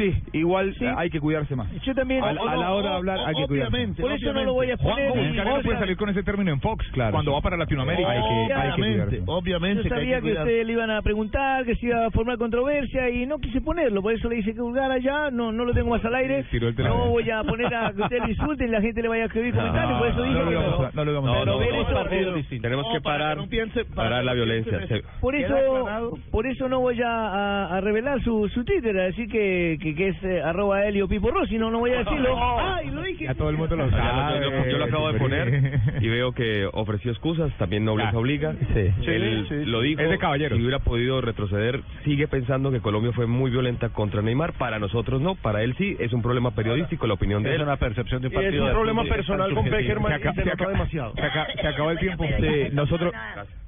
Sí, 0.03 0.23
igual 0.33 0.75
Sí. 0.79 0.85
eh, 0.85 0.93
hay 0.97 1.11
que 1.11 1.21
cuidarse 1.21 1.55
más. 1.55 1.71
Yo 1.83 1.95
también. 1.95 2.23
A, 2.25 2.29
a 2.31 2.33
la 2.57 2.73
hora 2.73 2.91
de 2.91 2.97
hablar 2.97 3.19
hay 3.21 3.35
que 3.35 3.47
cuidarse. 3.47 3.73
obviamente, 3.77 4.03
Por 4.03 4.13
eso 4.13 4.33
no 4.33 4.45
lo 4.45 4.53
voy 4.55 4.71
a 4.71 4.77
Juan, 4.77 4.95
poner. 4.95 5.09
¿cómo 5.11 5.23
en 5.23 5.37
Canelo 5.37 5.63
puede 5.63 5.79
salir 5.79 5.97
con 5.97 6.09
ese 6.09 6.23
término 6.23 6.53
en 6.53 6.61
Fox 6.61 6.85
Claro, 6.93 7.13
cuando 7.13 7.31
sí. 7.31 7.35
va 7.35 7.41
para 7.41 7.57
Latinoamérica? 7.57 8.11
Hay 8.11 8.21
que, 8.21 8.29
hay 8.29 8.49
que 8.49 8.55
obviamente 8.55 8.83
cuidarse. 8.83 9.23
obviamente 9.27 9.83
Yo 9.85 9.89
sabía 9.89 10.21
que 10.21 10.27
que 10.33 10.33
ustedes 10.39 10.67
le 10.67 10.73
iban 10.73 10.91
a 10.91 11.03
preguntar, 11.03 11.65
que 11.65 11.77
se 11.77 11.87
iba 11.87 12.07
a 12.07 12.11
formar 12.11 12.39
controversia 12.39 13.11
y 13.11 13.27
no 13.27 13.39
quise 13.39 13.61
ponerlo, 13.61 14.03
por 14.03 14.13
eso 14.13 14.29
le 14.29 14.39
hice 14.39 14.55
que 14.55 14.61
vulgar 14.61 14.91
allá, 14.91 15.31
no 15.31 15.53
no 15.53 15.65
lo 15.65 15.73
tengo 15.73 15.91
más 15.91 16.05
al 16.05 16.15
aire. 16.15 16.45
No 16.79 17.11
voy 17.11 17.31
a 17.31 17.43
poner 17.45 17.73
a 17.75 17.93
que 17.93 18.03
ustedes 18.03 18.23
lo 18.23 18.29
insulten 18.29 18.69
y 18.69 18.71
la 18.71 18.81
gente 18.81 19.03
le 19.03 19.09
vaya 19.09 19.23
a 19.25 19.27
escribir 19.27 19.55
comentarios, 19.55 19.99
por 19.99 20.09
eso 20.09 20.23
dije 20.23 20.35
no, 20.39 20.51
no. 20.51 20.61
vamos 20.71 20.87
a, 20.87 20.91
no 20.95 21.05
lo 21.05 21.15
vamos 21.15 21.31
a 21.31 21.45
No, 21.45 21.45
no, 21.45 21.61
no. 21.61 22.43
Tenemos 22.61 22.87
No, 22.87 22.93
que 22.93 23.01
para 23.01 23.35
parar, 23.35 23.37
no 23.39 23.47
parar 23.95 24.25
la 24.25 24.33
no 24.33 24.37
violencia. 24.37 24.81
Por 25.21 25.35
eso, 25.35 26.19
por 26.31 26.47
eso 26.47 26.69
no 26.69 26.81
voy 26.81 26.99
a, 27.05 27.79
revelar 27.83 28.23
su, 28.23 28.49
su 28.49 28.65
Twitter, 28.65 28.99
a 28.99 29.05
decir 29.05 29.29
que, 29.29 29.79
que, 29.95 30.09
es 30.09 30.17
eh, 30.25 30.41
arroba 30.43 30.85
Helio 30.87 31.09
Pipo 31.09 31.31
Rossi, 31.31 31.59
no, 31.59 31.71
no 31.71 31.79
voy 31.81 31.91
a 31.93 31.99
decirlo. 31.99 32.37
Ay, 32.59 32.91
lo 32.91 33.03
dije. 33.03 33.25
Ya 33.25 33.35
todo 33.35 33.51
el 33.51 33.57
mundo 33.57 33.77
lo 33.77 33.91
sabe. 33.91 34.41
yo, 34.45 34.67
yo 34.71 34.79
lo 34.79 34.85
acabo 34.85 35.13
de 35.13 35.19
poner 35.19 35.81
y 36.01 36.09
veo 36.09 36.33
que 36.33 36.69
ofreció 36.73 37.11
excusas, 37.13 37.53
también 37.59 37.85
nobleza 37.85 38.17
obliga. 38.19 38.55
sí. 38.75 38.91
Él 39.07 39.47
Sí, 39.49 39.55
sí. 39.65 39.65
lo 39.71 39.81
dijo, 39.81 40.01
Es 40.01 40.11
de 40.11 40.19
caballero. 40.19 40.57
si 40.57 40.63
hubiera 40.63 40.79
podido 40.79 41.21
retroceder, 41.21 41.81
sigue 42.05 42.29
pensando 42.29 42.71
que 42.71 42.81
Colombia 42.81 43.13
fue 43.13 43.27
muy 43.27 43.51
violenta 43.51 43.89
contra 43.91 44.23
Neymar, 44.23 44.53
para 44.55 44.79
nosotros 44.79 45.21
no, 45.21 45.35
para 45.37 45.63
él 45.63 45.75
sí, 45.79 45.97
es 45.99 46.13
un 46.13 46.23
problema 46.23 46.51
periodístico, 46.53 47.07
la 47.07 47.15
opinión 47.15 47.43
de 47.43 47.51
Es 47.51 47.57
él. 47.57 47.63
una 47.63 47.77
percepción 47.77 48.21
de 48.23 48.29
un 48.29 48.43
es 48.43 48.61
un 48.61 48.71
problema 48.71 49.05
personal 49.05 49.55
con 49.55 49.65
subjetivo. 49.65 49.79
Peckerman 49.79 50.13
Se 50.13 50.19
y 50.19 50.21
aca- 50.23 50.35
se 50.35 50.43
se 50.43 50.49
nota 50.51 50.65
aca- 50.65 50.73
demasiado. 50.73 51.13
Se, 51.15 51.23
aca- 51.23 51.47
se 51.61 51.67
acabó 51.69 51.91
el 51.91 51.99
tiempo. 51.99 52.25
Sí, 52.39 52.69
nosotros, 52.73 53.13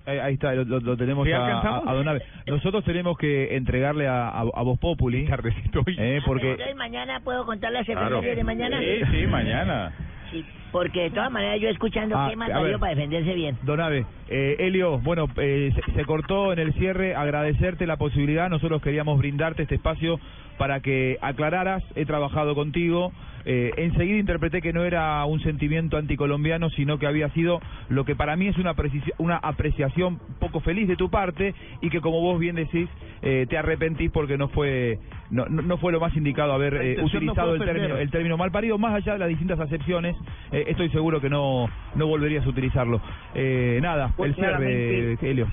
ahí 0.07 0.35
está, 0.35 0.55
lo, 0.55 0.65
lo- 0.65 0.81
lo 0.81 0.97
tenemos 0.97 1.27
¿Sí 1.27 1.33
a, 1.33 1.45
alcanzamos? 1.45 1.87
a, 1.87 1.91
a 1.91 1.95
Donave. 1.95 2.23
Nosotros 2.47 2.85
tenemos 2.85 3.17
que 3.19 3.57
entregarle 3.57 4.07
a, 4.07 4.29
a, 4.29 4.41
a 4.41 4.63
Voz 4.63 4.79
Populi, 4.79 5.27
Tardecito 5.29 5.83
hoy. 5.87 5.97
eh, 5.99 6.21
porque... 6.27 6.53
Entonces 6.53 6.77
mañana 6.77 7.21
puedo 7.21 7.45
contar 7.47 7.73
las 7.73 7.85
Claro. 7.87 8.19
efemérides 8.19 8.37
de 8.37 8.45
mañana. 8.45 8.79
Sí, 8.81 9.01
sí, 9.21 9.27
mañana. 9.27 9.93
Sí, 10.31 10.45
porque 10.75 11.03
de 11.03 11.11
todas 11.11 11.31
maneras 11.31 11.61
yo 11.61 11.69
escuchando 11.69 12.17
Ah, 12.19 12.27
qué 12.29 12.35
más 12.35 12.49
ver. 12.49 12.81
para 12.81 12.97
defenderse 12.97 13.33
bien. 13.33 13.57
Donave, 13.63 14.07
eh, 14.29 14.57
Elio, 14.59 14.99
bueno, 14.99 15.29
eh, 15.37 15.73
se, 15.73 15.93
se 15.93 16.05
cortó 16.05 16.53
en 16.53 16.59
el 16.59 16.75
cierre, 16.75 17.15
agradecerte 17.15 17.87
la 17.87 17.97
posibilidad, 17.97 18.51
nosotros 18.51 18.83
queríamos 18.83 19.17
brindarte 19.17 19.63
este 19.63 19.77
espacio 19.77 20.19
para 20.59 20.81
que 20.81 21.17
aclararas, 21.21 21.85
he 21.95 22.05
trabajado 22.07 22.57
contigo, 22.57 23.13
eh, 23.47 23.73
enseguida 23.77 24.19
interpreté 24.19 24.63
que 24.63 24.73
no 24.73 24.85
era 24.85 25.25
un 25.27 25.41
sentimiento 25.41 25.99
anticolombiano, 25.99 26.71
sino 26.71 26.99
que 26.99 27.07
había 27.07 27.29
sido 27.31 27.61
lo 27.89 28.05
que 28.05 28.17
para 28.17 28.37
mí 28.37 28.49
es 28.49 28.57
una, 28.57 28.75
una 29.19 29.37
apreciación 29.37 30.19
poco 30.41 30.61
feliz 30.61 30.89
de 30.89 30.97
tu 30.97 31.11
parte 31.11 31.55
y 31.83 31.91
que 31.91 32.01
como 32.01 32.21
vos 32.21 32.39
bien 32.39 32.57
decís, 32.57 32.89
eh, 33.23 33.47
te 33.49 33.59
arrepentís 33.59 34.11
porque 34.11 34.39
no 34.39 34.49
fue 34.49 34.99
no, 35.31 35.47
no, 35.47 35.63
no 35.63 35.77
fue 35.79 35.93
lo 35.93 36.01
más 36.01 36.17
indicado 36.17 36.53
haber 36.53 36.75
eh, 36.75 36.97
no 36.99 37.05
utilizado 37.05 37.55
el 37.55 37.65
término, 37.65 37.97
el 37.97 38.11
término 38.11 38.37
mal 38.37 38.51
parido, 38.51 38.79
más 38.79 38.95
allá 38.95 39.15
de 39.15 39.19
las 39.19 39.29
distintas 39.29 39.61
acepciones, 39.61 40.17
eh, 40.65 40.71
estoy 40.71 40.91
seguro 40.91 41.21
que 41.21 41.31
no, 41.31 41.69
no 41.95 42.07
volverías 42.07 42.45
a 42.45 42.49
utilizarlo. 42.49 43.01
Eh, 43.35 43.79
nada, 43.83 44.13
Pues 44.17 44.31
el 44.31 44.35
cierre, 44.37 45.19
Helio. 45.21 45.49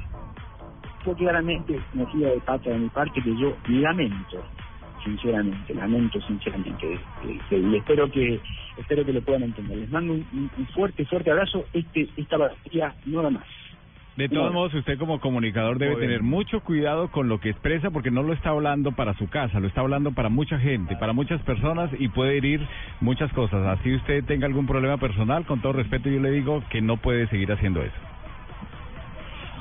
fue 1.04 1.16
claramente 1.16 1.80
metida 1.94 2.30
de 2.30 2.40
pata 2.42 2.70
de 2.70 2.78
mi 2.78 2.90
parte 2.90 3.22
que 3.22 3.36
yo 3.36 3.56
lamento 3.68 4.44
sinceramente 5.04 5.74
lamento 5.74 6.22
sinceramente 6.22 7.00
este, 7.28 7.58
y 7.58 7.76
espero 7.76 8.10
que 8.12 8.40
espero 8.78 9.04
que 9.04 9.14
lo 9.14 9.22
puedan 9.22 9.44
entender 9.44 9.78
les 9.78 9.90
mando 9.90 10.14
un, 10.14 10.50
fuerte 10.76 11.06
fuerte 11.06 11.32
abrazo 11.32 11.66
este 11.74 12.08
esta 12.18 12.38
batalla 12.38 12.94
no 13.06 13.24
da 13.24 13.32
más 13.32 13.44
De 14.18 14.28
todos 14.30 14.48
No. 14.48 14.54
modos, 14.54 14.74
usted 14.74 15.00
como 15.00 15.20
comunicador 15.22 15.80
debe 15.80 15.94
Muy 15.94 16.02
bien. 16.02 16.12
tener 16.12 16.24
mucho 16.24 16.62
cuidado 16.62 17.10
con 17.12 17.30
lo 17.30 17.40
que 17.40 17.50
expresa 17.50 17.92
porque 17.92 18.12
no 18.12 18.24
lo 18.24 18.34
está 18.34 18.50
hablando 18.50 18.92
para 18.92 19.14
su 19.16 19.30
casa, 19.30 19.60
lo 19.60 19.68
está 19.68 19.82
hablando 19.82 20.12
para 20.14 20.30
mucha 20.30 20.60
gente, 20.60 20.96
para 20.98 21.14
muchas 21.14 21.42
personas 21.44 21.90
y 21.98 22.10
puede 22.10 22.38
herir 22.38 22.68
muchas 23.00 23.32
cosas. 23.34 23.66
Así 23.80 23.96
usted 23.96 24.26
tenga 24.26 24.48
algún 24.48 24.68
problema 24.68 24.98
personal, 24.98 25.46
con 25.46 25.62
todo 25.62 25.74
respeto 25.74 26.10
yo 26.10 26.20
le 26.20 26.32
digo 26.32 26.62
que 26.70 26.82
no 26.82 26.98
puede 26.98 27.28
seguir 27.30 27.52
haciendo 27.54 27.82
eso. 27.84 27.96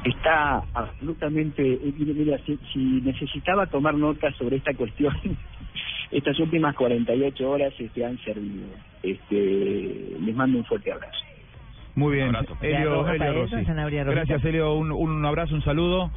está 0.05 0.63
absolutamente 0.75 1.63
mire, 1.63 2.15
mira, 2.15 2.39
si, 2.47 2.59
si 2.73 2.79
necesitaba 3.03 3.67
tomar 3.69 3.95
nota 3.95 4.33
sobre 4.35 4.57
esta 4.57 4.75
cuestión 4.75 5.15
estas 6.11 6.39
últimas 6.41 6.75
48 6.77 7.51
horas 7.51 7.75
este, 7.79 8.05
han 8.05 8.19
servido 8.19 8.69
este 9.03 10.17
les 10.21 10.35
mando 10.35 10.59
un 10.59 10.65
fuerte 10.65 10.93
abrazo 10.93 11.21
Muy 12.01 12.15
bien, 12.17 12.35
Abrazo. 12.35 12.57
Elio, 12.63 13.07
Elio 13.09 13.45
eso, 13.45 13.57
Rossi. 13.57 13.65
Gracias, 14.15 14.45
Elio, 14.47 14.73
un, 14.73 14.91
un 14.91 15.25
abrazo, 15.27 15.55
un 15.55 15.63
saludo. 15.63 16.11